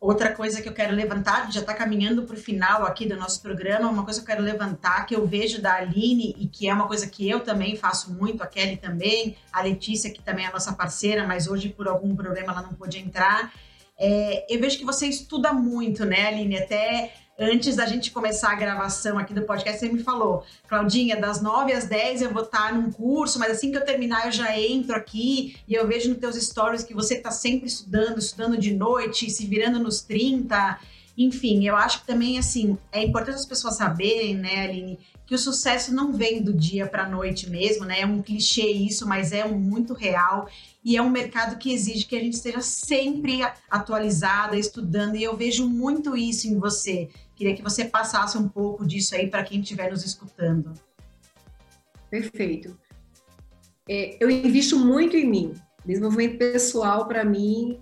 Outra 0.00 0.32
coisa 0.34 0.60
que 0.60 0.68
eu 0.68 0.72
quero 0.72 0.96
levantar, 0.96 1.52
já 1.52 1.60
está 1.60 1.72
caminhando 1.72 2.24
para 2.24 2.34
o 2.34 2.38
final 2.38 2.84
aqui 2.84 3.06
do 3.06 3.16
nosso 3.16 3.40
programa, 3.40 3.88
uma 3.88 4.02
coisa 4.02 4.20
que 4.20 4.24
eu 4.24 4.34
quero 4.34 4.44
levantar, 4.44 5.06
que 5.06 5.14
eu 5.14 5.24
vejo 5.24 5.62
da 5.62 5.74
Aline 5.74 6.34
e 6.38 6.48
que 6.48 6.68
é 6.68 6.74
uma 6.74 6.88
coisa 6.88 7.06
que 7.06 7.28
eu 7.28 7.38
também 7.38 7.76
faço 7.76 8.12
muito, 8.12 8.42
a 8.42 8.46
Kelly 8.48 8.78
também, 8.78 9.36
a 9.52 9.62
Letícia, 9.62 10.10
que 10.10 10.20
também 10.20 10.44
é 10.44 10.48
a 10.48 10.52
nossa 10.52 10.72
parceira, 10.72 11.24
mas 11.24 11.46
hoje 11.46 11.68
por 11.68 11.86
algum 11.86 12.16
problema 12.16 12.52
ela 12.52 12.62
não 12.62 12.74
pôde 12.74 12.98
entrar. 12.98 13.52
É, 13.96 14.44
eu 14.52 14.58
vejo 14.58 14.76
que 14.76 14.84
você 14.84 15.06
estuda 15.06 15.52
muito, 15.52 16.04
né, 16.04 16.26
Aline? 16.26 16.58
Até 16.58 17.12
antes 17.42 17.76
da 17.76 17.86
gente 17.86 18.10
começar 18.10 18.52
a 18.52 18.54
gravação 18.54 19.18
aqui 19.18 19.34
do 19.34 19.42
podcast, 19.42 19.80
você 19.80 19.92
me 19.92 20.02
falou, 20.02 20.44
Claudinha, 20.68 21.20
das 21.20 21.42
9 21.42 21.72
às 21.72 21.86
10 21.86 22.22
eu 22.22 22.32
vou 22.32 22.44
estar 22.44 22.72
num 22.72 22.90
curso, 22.90 23.38
mas 23.38 23.50
assim 23.52 23.70
que 23.70 23.76
eu 23.76 23.84
terminar 23.84 24.26
eu 24.26 24.32
já 24.32 24.58
entro 24.58 24.94
aqui 24.94 25.56
e 25.66 25.74
eu 25.74 25.86
vejo 25.86 26.10
nos 26.10 26.18
teus 26.18 26.36
stories 26.36 26.84
que 26.84 26.94
você 26.94 27.14
está 27.14 27.30
sempre 27.30 27.66
estudando, 27.66 28.18
estudando 28.18 28.56
de 28.56 28.72
noite, 28.74 29.28
se 29.28 29.46
virando 29.46 29.78
nos 29.78 30.02
30. 30.02 30.78
Enfim, 31.22 31.64
eu 31.66 31.76
acho 31.76 32.00
que 32.00 32.06
também, 32.06 32.36
assim, 32.36 32.76
é 32.90 33.04
importante 33.04 33.36
as 33.36 33.46
pessoas 33.46 33.76
saberem, 33.76 34.34
né, 34.34 34.64
Aline, 34.64 34.98
que 35.24 35.34
o 35.34 35.38
sucesso 35.38 35.94
não 35.94 36.12
vem 36.12 36.42
do 36.42 36.52
dia 36.52 36.86
para 36.86 37.04
a 37.04 37.08
noite 37.08 37.48
mesmo, 37.48 37.84
né? 37.84 38.00
É 38.00 38.06
um 38.06 38.20
clichê 38.20 38.66
isso, 38.66 39.06
mas 39.06 39.32
é 39.32 39.44
um 39.44 39.56
muito 39.56 39.94
real 39.94 40.48
e 40.84 40.96
é 40.96 41.02
um 41.02 41.08
mercado 41.08 41.58
que 41.58 41.72
exige 41.72 42.06
que 42.06 42.16
a 42.16 42.20
gente 42.20 42.34
esteja 42.34 42.60
sempre 42.60 43.40
atualizada, 43.70 44.58
estudando, 44.58 45.14
e 45.14 45.22
eu 45.22 45.36
vejo 45.36 45.68
muito 45.68 46.16
isso 46.16 46.48
em 46.48 46.58
você. 46.58 47.08
Queria 47.36 47.54
que 47.54 47.62
você 47.62 47.84
passasse 47.84 48.36
um 48.36 48.48
pouco 48.48 48.84
disso 48.84 49.14
aí 49.14 49.28
para 49.28 49.44
quem 49.44 49.60
estiver 49.60 49.90
nos 49.90 50.04
escutando. 50.04 50.72
Perfeito. 52.10 52.76
É, 53.88 54.16
eu 54.20 54.28
invisto 54.28 54.76
muito 54.76 55.16
em 55.16 55.28
mim. 55.28 55.54
Desenvolvimento 55.86 56.38
pessoal, 56.38 57.06
para 57.06 57.24
mim, 57.24 57.80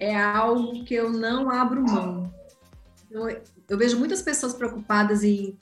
é 0.00 0.16
algo 0.16 0.84
que 0.84 0.94
eu 0.94 1.12
não 1.12 1.50
abro 1.50 1.82
mão. 1.82 2.37
Eu, 3.10 3.78
vejo 3.78 3.98
muitas 3.98 4.22
pessoas 4.22 4.52
preocupadas 4.52 5.24
em 5.24 5.56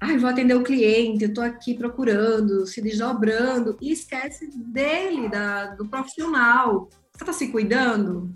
ai, 0.00 0.18
vou 0.18 0.28
atender 0.28 0.54
o 0.54 0.62
cliente, 0.62 1.24
eu 1.24 1.28
estou 1.30 1.42
aqui 1.42 1.74
procurando, 1.74 2.66
se 2.66 2.82
desdobrando, 2.82 3.76
e 3.80 3.92
esquece 3.92 4.48
dele, 4.54 5.28
da, 5.28 5.74
do 5.74 5.86
profissional. 5.86 6.88
Você 7.12 7.22
está 7.22 7.32
se 7.32 7.48
cuidando? 7.48 8.30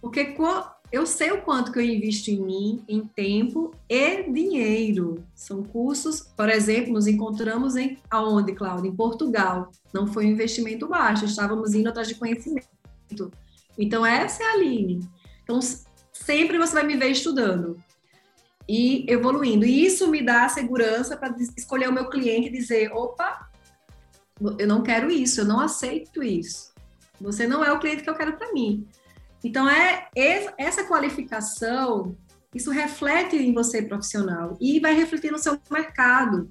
Porque 0.00 0.36
eu 0.90 1.04
sei 1.04 1.32
o 1.32 1.42
quanto 1.42 1.72
que 1.72 1.78
eu 1.78 1.84
invisto 1.84 2.30
em 2.30 2.40
mim, 2.40 2.84
em 2.88 3.04
tempo 3.04 3.72
e 3.88 4.22
dinheiro. 4.30 5.24
São 5.34 5.62
cursos, 5.62 6.20
por 6.20 6.48
exemplo, 6.48 6.92
nos 6.92 7.06
encontramos 7.06 7.76
em 7.76 7.98
aonde, 8.08 8.54
Cláudia? 8.54 8.88
Em 8.88 8.94
Portugal. 8.94 9.70
Não 9.92 10.06
foi 10.06 10.26
um 10.26 10.30
investimento 10.30 10.86
baixo, 10.86 11.24
estávamos 11.24 11.74
indo 11.74 11.88
atrás 11.88 12.08
de 12.08 12.14
conhecimento. 12.14 12.68
Então, 13.76 14.06
essa 14.06 14.42
é 14.42 14.46
a 14.46 14.52
Aline. 14.52 15.00
Então, 15.42 15.58
sempre 16.24 16.58
você 16.58 16.74
vai 16.74 16.84
me 16.84 16.96
ver 16.96 17.10
estudando 17.10 17.82
e 18.68 19.06
evoluindo. 19.08 19.64
E 19.64 19.86
isso 19.86 20.08
me 20.08 20.22
dá 20.22 20.48
segurança 20.48 21.16
para 21.16 21.34
escolher 21.56 21.88
o 21.88 21.92
meu 21.92 22.08
cliente 22.10 22.48
e 22.48 22.52
dizer: 22.52 22.92
opa, 22.92 23.48
eu 24.58 24.66
não 24.66 24.82
quero 24.82 25.10
isso, 25.10 25.40
eu 25.40 25.44
não 25.44 25.60
aceito 25.60 26.22
isso. 26.22 26.72
Você 27.20 27.46
não 27.46 27.64
é 27.64 27.72
o 27.72 27.80
cliente 27.80 28.02
que 28.02 28.10
eu 28.10 28.14
quero 28.14 28.36
para 28.36 28.52
mim. 28.52 28.86
Então, 29.42 29.68
é 29.68 30.08
essa 30.56 30.84
qualificação, 30.84 32.16
isso 32.54 32.70
reflete 32.70 33.36
em 33.36 33.54
você 33.54 33.82
profissional 33.82 34.56
e 34.60 34.80
vai 34.80 34.94
refletir 34.94 35.30
no 35.30 35.38
seu 35.38 35.58
mercado. 35.70 36.50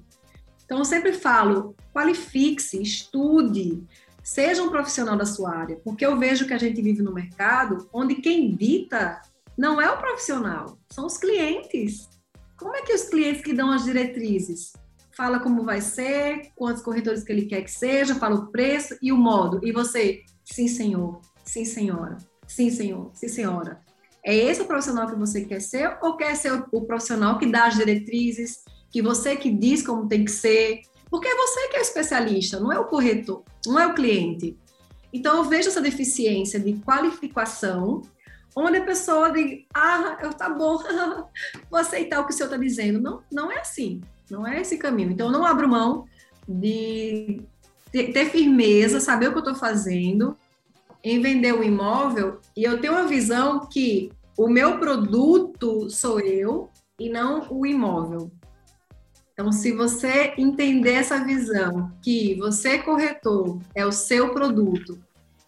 Então, 0.64 0.78
eu 0.78 0.84
sempre 0.84 1.12
falo: 1.12 1.74
qualifique-se, 1.94 2.82
estude, 2.82 3.82
seja 4.22 4.62
um 4.62 4.70
profissional 4.70 5.16
da 5.16 5.24
sua 5.24 5.54
área, 5.54 5.80
porque 5.84 6.04
eu 6.04 6.18
vejo 6.18 6.46
que 6.46 6.54
a 6.54 6.58
gente 6.58 6.82
vive 6.82 7.02
no 7.02 7.14
mercado 7.14 7.88
onde 7.92 8.16
quem 8.16 8.54
dita 8.54 9.22
não 9.58 9.80
é 9.80 9.90
o 9.90 9.98
profissional, 9.98 10.78
são 10.88 11.04
os 11.04 11.18
clientes. 11.18 12.08
Como 12.56 12.76
é 12.76 12.82
que 12.82 12.94
os 12.94 13.08
clientes 13.08 13.42
que 13.42 13.52
dão 13.52 13.72
as 13.72 13.84
diretrizes? 13.84 14.72
Fala 15.16 15.40
como 15.40 15.64
vai 15.64 15.80
ser, 15.80 16.52
quantos 16.54 16.80
corretores 16.80 17.24
que 17.24 17.32
ele 17.32 17.46
quer 17.46 17.62
que 17.62 17.70
seja, 17.70 18.14
fala 18.14 18.36
o 18.36 18.52
preço 18.52 18.96
e 19.02 19.10
o 19.10 19.16
modo. 19.16 19.58
E 19.66 19.72
você, 19.72 20.22
sim, 20.44 20.68
senhor, 20.68 21.20
sim, 21.44 21.64
senhora, 21.64 22.18
sim, 22.46 22.70
senhor, 22.70 23.10
sim, 23.12 23.26
senhora. 23.26 23.80
É 24.24 24.32
esse 24.32 24.62
o 24.62 24.66
profissional 24.66 25.08
que 25.08 25.16
você 25.16 25.44
quer 25.44 25.60
ser 25.60 25.98
ou 26.00 26.16
quer 26.16 26.36
ser 26.36 26.52
o 26.70 26.82
profissional 26.82 27.36
que 27.36 27.50
dá 27.50 27.66
as 27.66 27.74
diretrizes, 27.74 28.62
que 28.92 29.02
você 29.02 29.34
que 29.34 29.50
diz 29.50 29.84
como 29.84 30.06
tem 30.06 30.24
que 30.24 30.30
ser? 30.30 30.82
Porque 31.10 31.26
é 31.26 31.34
você 31.34 31.68
que 31.68 31.76
é 31.76 31.80
o 31.80 31.82
especialista, 31.82 32.60
não 32.60 32.72
é 32.72 32.78
o 32.78 32.86
corretor, 32.86 33.42
não 33.66 33.80
é 33.80 33.88
o 33.88 33.94
cliente. 33.94 34.56
Então, 35.12 35.38
eu 35.38 35.44
vejo 35.44 35.68
essa 35.68 35.80
deficiência 35.80 36.60
de 36.60 36.74
qualificação 36.74 38.02
onde 38.58 38.78
a 38.78 38.84
pessoa 38.84 39.30
diz, 39.32 39.64
ah, 39.74 40.18
eu 40.22 40.32
tá 40.32 40.48
bom, 40.50 40.78
vou 41.70 41.80
aceitar 41.80 42.20
o 42.20 42.26
que 42.26 42.32
o 42.32 42.36
senhor 42.36 42.48
está 42.48 42.56
dizendo. 42.56 43.00
Não, 43.00 43.22
não 43.30 43.52
é 43.52 43.60
assim, 43.60 44.00
não 44.30 44.46
é 44.46 44.60
esse 44.60 44.76
caminho. 44.76 45.10
Então, 45.10 45.26
eu 45.26 45.32
não 45.32 45.44
abro 45.44 45.68
mão 45.68 46.04
de 46.46 47.42
ter 47.90 48.30
firmeza, 48.30 49.00
saber 49.00 49.28
o 49.28 49.32
que 49.32 49.38
eu 49.38 49.42
estou 49.42 49.54
fazendo, 49.54 50.36
em 51.02 51.20
vender 51.20 51.54
o 51.54 51.62
imóvel 51.62 52.40
e 52.56 52.64
eu 52.64 52.80
tenho 52.80 52.94
uma 52.94 53.06
visão 53.06 53.66
que 53.66 54.10
o 54.36 54.48
meu 54.48 54.78
produto 54.78 55.88
sou 55.88 56.20
eu 56.20 56.70
e 56.98 57.08
não 57.08 57.46
o 57.50 57.66
imóvel. 57.66 58.30
Então, 59.32 59.52
se 59.52 59.72
você 59.72 60.34
entender 60.36 60.94
essa 60.94 61.24
visão, 61.24 61.92
que 62.02 62.34
você, 62.36 62.78
corretor, 62.78 63.60
é 63.74 63.86
o 63.86 63.92
seu 63.92 64.32
produto 64.32 64.98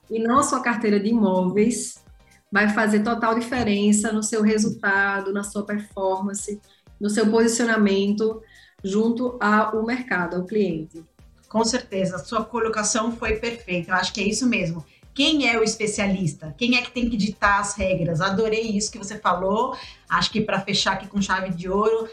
e 0.08 0.20
não 0.20 0.38
a 0.38 0.42
sua 0.44 0.60
carteira 0.60 1.00
de 1.00 1.08
imóveis, 1.08 2.04
vai 2.50 2.68
fazer 2.70 3.00
total 3.00 3.38
diferença 3.38 4.12
no 4.12 4.22
seu 4.22 4.42
resultado, 4.42 5.32
na 5.32 5.44
sua 5.44 5.64
performance, 5.64 6.60
no 7.00 7.08
seu 7.08 7.30
posicionamento 7.30 8.42
junto 8.82 9.38
ao 9.40 9.84
mercado, 9.84 10.36
ao 10.36 10.44
cliente. 10.44 11.04
Com 11.48 11.64
certeza, 11.64 12.18
sua 12.18 12.44
colocação 12.44 13.12
foi 13.12 13.36
perfeita. 13.36 13.90
Eu 13.90 13.96
acho 13.96 14.12
que 14.12 14.20
é 14.20 14.24
isso 14.24 14.46
mesmo. 14.46 14.84
Quem 15.12 15.48
é 15.48 15.58
o 15.58 15.62
especialista? 15.62 16.54
Quem 16.56 16.76
é 16.76 16.82
que 16.82 16.92
tem 16.92 17.10
que 17.10 17.16
ditar 17.16 17.60
as 17.60 17.74
regras? 17.74 18.20
Adorei 18.20 18.62
isso 18.62 18.90
que 18.90 18.98
você 18.98 19.18
falou. 19.18 19.76
Acho 20.08 20.30
que 20.30 20.40
para 20.40 20.60
fechar 20.60 20.92
aqui 20.92 21.08
com 21.08 21.20
chave 21.20 21.50
de 21.50 21.68
ouro, 21.68 22.08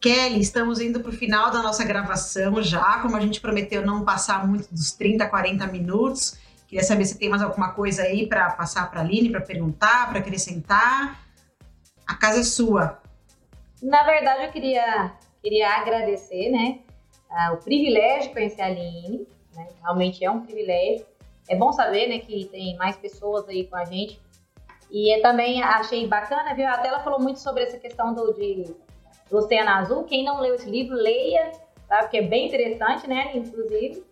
Kelly, 0.00 0.40
estamos 0.40 0.80
indo 0.80 1.00
para 1.00 1.10
o 1.10 1.14
final 1.14 1.50
da 1.50 1.62
nossa 1.62 1.84
gravação 1.84 2.62
já. 2.62 3.00
Como 3.00 3.16
a 3.16 3.20
gente 3.20 3.40
prometeu 3.40 3.84
não 3.84 4.04
passar 4.04 4.46
muito 4.46 4.72
dos 4.72 4.92
30, 4.92 5.26
40 5.26 5.66
minutos. 5.66 6.38
Queria 6.68 6.84
saber 6.84 7.06
se 7.06 7.18
tem 7.18 7.30
mais 7.30 7.40
alguma 7.40 7.72
coisa 7.72 8.02
aí 8.02 8.26
para 8.26 8.50
passar 8.50 8.90
para 8.90 9.00
a 9.00 9.02
Aline, 9.02 9.30
para 9.30 9.40
perguntar, 9.40 10.10
para 10.10 10.18
acrescentar. 10.18 11.18
A 12.06 12.14
casa 12.14 12.40
é 12.40 12.44
sua. 12.44 13.00
Na 13.82 14.04
verdade, 14.04 14.44
eu 14.44 14.52
queria, 14.52 15.12
queria 15.42 15.70
agradecer, 15.76 16.50
né? 16.50 16.80
O 17.52 17.56
privilégio 17.56 18.28
de 18.28 18.34
conhecer 18.34 18.60
a 18.60 18.66
Aline. 18.66 19.26
Né? 19.56 19.66
Realmente 19.80 20.22
é 20.22 20.30
um 20.30 20.42
privilégio. 20.42 21.06
É 21.48 21.56
bom 21.56 21.72
saber, 21.72 22.06
né, 22.06 22.18
que 22.18 22.44
tem 22.44 22.76
mais 22.76 22.96
pessoas 22.96 23.48
aí 23.48 23.66
com 23.66 23.76
a 23.76 23.86
gente. 23.86 24.20
E 24.90 25.16
eu 25.16 25.22
também 25.22 25.62
achei 25.62 26.06
bacana, 26.06 26.54
viu? 26.54 26.68
Até 26.68 26.88
ela 26.88 27.00
falou 27.00 27.18
muito 27.18 27.40
sobre 27.40 27.62
essa 27.62 27.78
questão 27.78 28.12
do, 28.12 28.34
de, 28.34 28.74
Oceano 29.30 29.70
Azul. 29.70 30.04
Quem 30.04 30.22
não 30.22 30.40
leu 30.40 30.54
esse 30.54 30.68
livro, 30.68 30.94
leia, 30.94 31.52
tá? 31.88 32.00
Porque 32.00 32.18
é 32.18 32.22
bem 32.22 32.46
interessante, 32.46 33.06
né, 33.06 33.32
inclusive. 33.34 34.04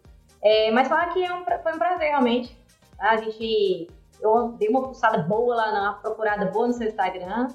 É, 0.46 0.70
mas 0.70 0.86
falar 0.86 1.12
que 1.12 1.24
é 1.24 1.34
um, 1.34 1.44
foi 1.44 1.72
um 1.72 1.78
prazer, 1.78 2.08
realmente. 2.08 2.56
Tá? 2.96 3.10
A 3.10 3.16
gente... 3.16 3.90
Eu 4.20 4.52
dei 4.52 4.68
uma 4.68 4.82
pulsada 4.82 5.18
boa 5.18 5.56
lá, 5.56 5.70
uma 5.70 5.94
procurada 5.94 6.46
boa 6.46 6.68
no 6.68 6.72
seu 6.72 6.86
Instagram. 6.86 7.48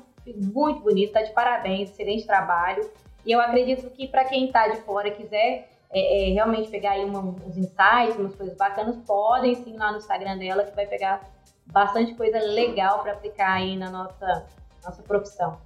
Muito 0.54 0.82
bonito, 0.82 1.13
tá 1.13 1.23
de 1.23 1.32
parabéns, 1.32 1.89
excelente 1.89 2.27
trabalho. 2.27 2.88
E 3.25 3.32
eu 3.32 3.39
acredito 3.39 3.89
que 3.91 4.08
para 4.08 4.25
quem 4.25 4.47
está 4.47 4.67
de 4.67 4.77
fora 4.82 5.10
quiser 5.10 5.69
é, 5.89 6.30
é, 6.30 6.34
realmente 6.34 6.69
pegar 6.69 6.91
aí 6.91 7.06
uma, 7.06 7.19
uns 7.19 7.58
insights, 7.58 8.17
umas 8.17 8.36
coisas 8.36 8.56
bacanas, 8.58 8.97
podem 9.08 9.56
sim 9.56 9.75
lá 9.77 9.91
no 9.91 9.97
Instagram 9.97 10.38
dela, 10.38 10.63
que 10.63 10.75
vai 10.75 10.86
pegar 10.86 11.21
bastante 11.67 12.13
coisa 12.13 12.39
legal 12.39 12.99
para 12.99 13.13
aplicar 13.13 13.54
aí 13.54 13.75
na 13.75 13.89
nossa, 13.89 14.45
nossa 14.84 15.01
profissão. 15.01 15.58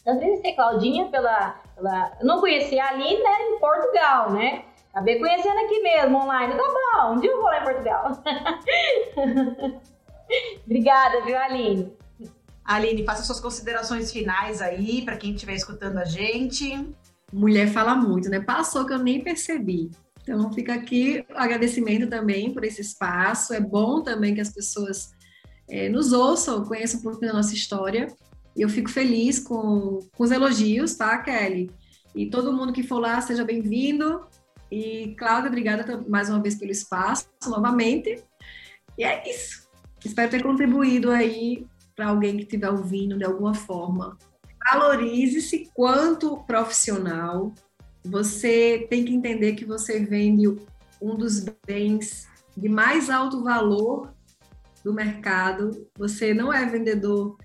Então, 0.00 0.14
agradecer, 0.14 0.54
Claudinha, 0.54 1.08
pela, 1.08 1.60
pela. 1.74 2.12
Eu 2.20 2.26
não 2.26 2.40
conhecia 2.40 2.84
ali, 2.84 3.22
né, 3.22 3.42
em 3.50 3.58
Portugal, 3.58 4.30
né? 4.30 4.64
Acabei 4.92 5.18
conhecendo 5.18 5.58
aqui 5.58 5.80
mesmo, 5.80 6.18
online. 6.18 6.54
Tá 6.54 6.62
bom, 6.62 7.14
um 7.14 7.20
dia 7.20 7.30
eu 7.30 7.36
vou 7.36 7.46
lá 7.46 7.60
em 7.60 7.64
Portugal. 7.64 8.22
Obrigada, 10.64 11.24
viu, 11.24 11.36
Aline? 11.36 11.92
Aline, 12.64 13.04
faça 13.04 13.22
suas 13.22 13.40
considerações 13.40 14.12
finais 14.12 14.62
aí 14.62 15.02
para 15.02 15.16
quem 15.16 15.34
estiver 15.34 15.54
escutando 15.54 15.98
a 15.98 16.04
gente 16.04 16.94
mulher 17.32 17.68
fala 17.68 17.94
muito, 17.94 18.28
né? 18.28 18.40
Passou 18.40 18.84
que 18.84 18.92
eu 18.92 18.98
nem 18.98 19.22
percebi. 19.22 19.90
Então, 20.22 20.52
fica 20.52 20.74
aqui 20.74 21.24
o 21.30 21.38
agradecimento 21.38 22.08
também 22.08 22.52
por 22.52 22.62
esse 22.62 22.80
espaço. 22.80 23.54
É 23.54 23.60
bom 23.60 24.02
também 24.02 24.34
que 24.34 24.40
as 24.40 24.52
pessoas 24.52 25.12
é, 25.68 25.88
nos 25.88 26.12
ouçam, 26.12 26.64
conheçam 26.64 27.00
um 27.00 27.02
pouco 27.02 27.20
da 27.20 27.32
nossa 27.32 27.54
história. 27.54 28.06
E 28.54 28.60
eu 28.60 28.68
fico 28.68 28.90
feliz 28.90 29.38
com, 29.38 29.98
com 30.14 30.22
os 30.22 30.30
elogios, 30.30 30.94
tá, 30.94 31.18
Kelly? 31.18 31.70
E 32.14 32.28
todo 32.28 32.52
mundo 32.52 32.72
que 32.72 32.82
for 32.82 32.98
lá, 32.98 33.20
seja 33.20 33.42
bem-vindo. 33.42 34.20
E, 34.72 35.14
Cláudia, 35.18 35.48
obrigada 35.50 36.02
mais 36.08 36.30
uma 36.30 36.40
vez 36.40 36.54
pelo 36.54 36.70
espaço, 36.70 37.28
novamente. 37.46 38.24
E 38.96 39.04
é 39.04 39.28
isso. 39.28 39.68
Espero 40.02 40.30
ter 40.30 40.42
contribuído 40.42 41.10
aí 41.10 41.66
para 41.94 42.06
alguém 42.08 42.38
que 42.38 42.44
estiver 42.44 42.70
ouvindo 42.70 43.18
de 43.18 43.24
alguma 43.24 43.52
forma 43.52 44.16
valorize-se 44.64 45.70
quanto 45.74 46.38
profissional. 46.44 47.52
Você 48.02 48.86
tem 48.88 49.04
que 49.04 49.14
entender 49.14 49.52
que 49.52 49.66
você 49.66 50.00
vende 50.00 50.48
um 51.02 51.16
dos 51.16 51.44
bens 51.66 52.26
de 52.56 52.68
mais 52.68 53.10
alto 53.10 53.44
valor 53.44 54.14
do 54.82 54.94
mercado. 54.94 55.86
Você 55.98 56.32
não 56.32 56.50
é 56.50 56.64
vendedor, 56.64 57.36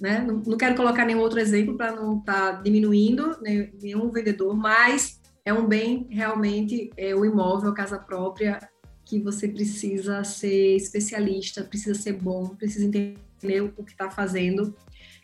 né? 0.00 0.20
Não, 0.20 0.36
não 0.36 0.56
quero 0.56 0.74
colocar 0.74 1.04
nenhum 1.04 1.20
outro 1.20 1.38
exemplo 1.38 1.76
para 1.76 1.92
não 1.92 2.18
estar 2.18 2.54
tá 2.54 2.62
diminuindo 2.62 3.36
nenhum 3.42 4.10
vendedor, 4.10 4.56
mas 4.56 5.20
é 5.46 5.52
um 5.52 5.66
bem 5.66 6.08
realmente 6.10 6.90
é 6.96 7.14
o 7.14 7.24
imóvel, 7.24 7.72
casa 7.72 7.98
própria, 7.98 8.58
que 9.04 9.20
você 9.20 9.46
precisa 9.46 10.24
ser 10.24 10.74
especialista, 10.74 11.62
precisa 11.62 11.94
ser 11.94 12.14
bom, 12.14 12.48
precisa 12.48 12.84
entender 12.84 13.60
o 13.76 13.84
que 13.84 13.92
está 13.92 14.10
fazendo 14.10 14.74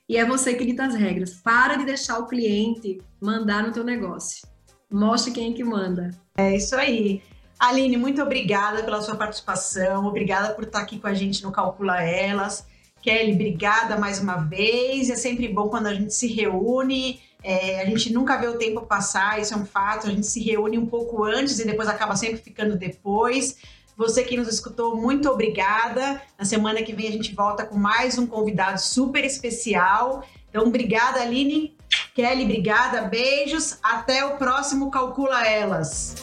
e 0.08 0.16
é 0.16 0.24
você 0.24 0.54
que 0.54 0.64
dita 0.64 0.84
as 0.84 0.94
regras. 0.94 1.34
Para 1.34 1.74
de 1.74 1.84
deixar 1.84 2.18
o 2.18 2.26
cliente 2.26 2.98
mandar 3.20 3.64
no 3.64 3.72
teu 3.72 3.82
negócio. 3.82 4.46
Mostre 4.88 5.32
quem 5.32 5.52
é 5.52 5.56
que 5.56 5.64
manda. 5.64 6.10
É 6.36 6.54
isso 6.54 6.76
aí. 6.76 7.20
Aline, 7.58 7.96
muito 7.96 8.22
obrigada 8.22 8.82
pela 8.84 9.02
sua 9.02 9.16
participação, 9.16 10.06
obrigada 10.06 10.54
por 10.54 10.64
estar 10.64 10.80
aqui 10.80 10.98
com 10.98 11.06
a 11.06 11.14
gente 11.14 11.42
no 11.42 11.50
Calcula 11.50 12.02
Elas. 12.02 12.66
Kelly, 13.00 13.32
obrigada 13.32 13.96
mais 13.96 14.20
uma 14.20 14.36
vez. 14.36 15.10
É 15.10 15.16
sempre 15.16 15.48
bom 15.48 15.68
quando 15.68 15.88
a 15.88 15.94
gente 15.94 16.14
se 16.14 16.28
reúne. 16.28 17.20
É, 17.42 17.80
a 17.80 17.86
gente 17.86 18.12
nunca 18.12 18.36
vê 18.36 18.46
o 18.46 18.56
tempo 18.56 18.82
passar, 18.82 19.40
isso 19.40 19.54
é 19.54 19.56
um 19.56 19.66
fato. 19.66 20.06
A 20.06 20.10
gente 20.10 20.26
se 20.26 20.40
reúne 20.42 20.78
um 20.78 20.86
pouco 20.86 21.24
antes 21.24 21.58
e 21.58 21.66
depois 21.66 21.88
acaba 21.88 22.14
sempre 22.16 22.38
ficando 22.38 22.76
depois. 22.76 23.56
Você 23.96 24.22
que 24.24 24.36
nos 24.36 24.48
escutou, 24.48 24.96
muito 24.96 25.28
obrigada. 25.28 26.20
Na 26.38 26.44
semana 26.44 26.82
que 26.82 26.92
vem 26.92 27.08
a 27.08 27.12
gente 27.12 27.34
volta 27.34 27.64
com 27.64 27.76
mais 27.76 28.18
um 28.18 28.26
convidado 28.26 28.80
super 28.80 29.24
especial. 29.24 30.24
Então, 30.48 30.66
obrigada, 30.66 31.20
Aline. 31.20 31.76
Kelly, 32.14 32.44
obrigada. 32.44 33.02
Beijos. 33.02 33.78
Até 33.82 34.24
o 34.24 34.36
próximo 34.36 34.90
Calcula 34.90 35.46
Elas. 35.46 36.14